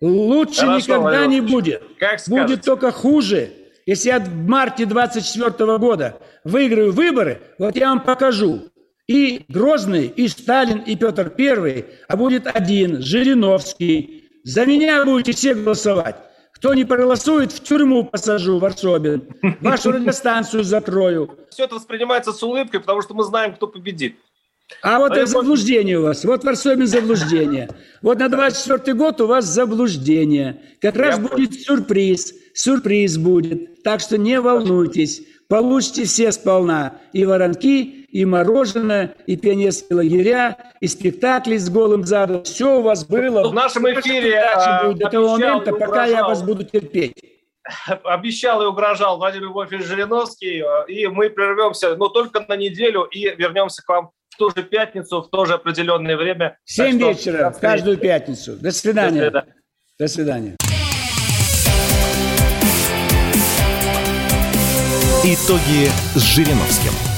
Лучше 0.00 0.62
Хорошо, 0.62 0.96
никогда 0.96 1.26
не 1.26 1.40
будет. 1.40 1.82
Как 1.98 2.20
будет 2.26 2.62
только 2.62 2.90
хуже. 2.90 3.50
Если 3.86 4.08
я 4.08 4.20
в 4.20 4.34
марте 4.34 4.86
24 4.86 5.78
года 5.78 6.18
выиграю 6.44 6.92
выборы, 6.92 7.40
вот 7.58 7.76
я 7.76 7.88
вам 7.88 8.00
покажу. 8.00 8.68
И 9.08 9.44
Грозный, 9.48 10.06
и 10.06 10.28
Сталин, 10.28 10.78
и 10.78 10.96
Петр 10.96 11.30
Первый, 11.30 11.86
а 12.08 12.16
будет 12.16 12.46
один, 12.46 13.02
Жириновский. 13.02 14.30
За 14.44 14.64
меня 14.64 15.04
будете 15.04 15.32
все 15.32 15.54
голосовать. 15.54 16.16
Кто 16.62 16.74
не 16.74 16.84
проголосует, 16.84 17.50
в 17.50 17.60
тюрьму 17.60 18.04
посажу, 18.04 18.60
Варсобин. 18.60 19.24
Вашу 19.60 19.90
радиостанцию 19.90 20.62
закрою. 20.62 21.36
Все 21.50 21.64
это 21.64 21.74
воспринимается 21.74 22.32
с 22.32 22.40
улыбкой, 22.40 22.78
потому 22.78 23.02
что 23.02 23.14
мы 23.14 23.24
знаем, 23.24 23.52
кто 23.56 23.66
победит. 23.66 24.14
А 24.80 25.00
вот 25.00 25.10
это 25.16 25.26
заблуждение 25.26 25.98
у 25.98 26.02
вас. 26.02 26.24
Вот 26.24 26.44
Варсобин 26.44 26.86
заблуждение. 26.86 27.68
Вот 28.00 28.20
на 28.20 28.28
24 28.28 28.96
год 28.96 29.20
у 29.20 29.26
вас 29.26 29.44
заблуждение. 29.44 30.62
Как 30.80 30.94
раз 30.94 31.18
Я 31.18 31.22
будет 31.22 31.60
сюрприз. 31.60 32.32
Сюрприз 32.54 33.18
будет. 33.18 33.82
Так 33.82 33.98
что 33.98 34.16
не 34.16 34.40
волнуйтесь. 34.40 35.24
Получите 35.48 36.04
все 36.04 36.30
сполна. 36.30 37.00
И 37.12 37.24
воронки, 37.24 38.01
и 38.12 38.26
мороженое, 38.26 39.14
и 39.26 39.36
пионерские 39.36 39.96
лагеря, 39.96 40.58
и 40.80 40.86
спектакли 40.86 41.56
с 41.56 41.68
голым 41.70 42.04
задом. 42.04 42.44
Все 42.44 42.78
у 42.78 42.82
вас 42.82 43.06
было. 43.06 43.48
В 43.48 43.54
нашем 43.54 43.86
эфире 43.86 44.38
а, 44.38 44.84
будет 44.84 44.98
до 44.98 45.08
того 45.08 45.28
момента, 45.30 45.72
пока 45.72 46.04
я 46.04 46.22
вас 46.22 46.42
буду 46.42 46.62
терпеть. 46.62 47.14
Обещал 48.04 48.62
и 48.62 48.66
угрожал 48.66 49.16
Владимир 49.16 49.48
Львович 49.48 49.84
Жириновский, 49.84 50.62
э, 50.62 50.92
и 50.92 51.06
мы 51.06 51.30
прервемся, 51.30 51.96
но 51.96 52.08
только 52.08 52.44
на 52.46 52.56
неделю, 52.56 53.04
и 53.04 53.34
вернемся 53.34 53.82
к 53.82 53.88
вам 53.88 54.10
в 54.28 54.36
ту 54.36 54.50
же 54.50 54.62
пятницу, 54.62 55.22
в 55.22 55.30
то 55.30 55.46
же 55.46 55.54
определенное 55.54 56.16
время. 56.16 56.58
В 56.64 56.70
7 56.70 56.98
вечера, 56.98 57.50
в 57.50 57.60
каждую 57.60 57.96
пятницу. 57.96 58.56
До 58.56 58.72
свидания. 58.72 59.30
До 59.30 59.40
свидания. 59.40 59.54
До 59.98 60.08
свидания. 60.08 60.56
Итоги 65.24 65.88
с 66.16 66.22
Жириновским. 66.34 67.11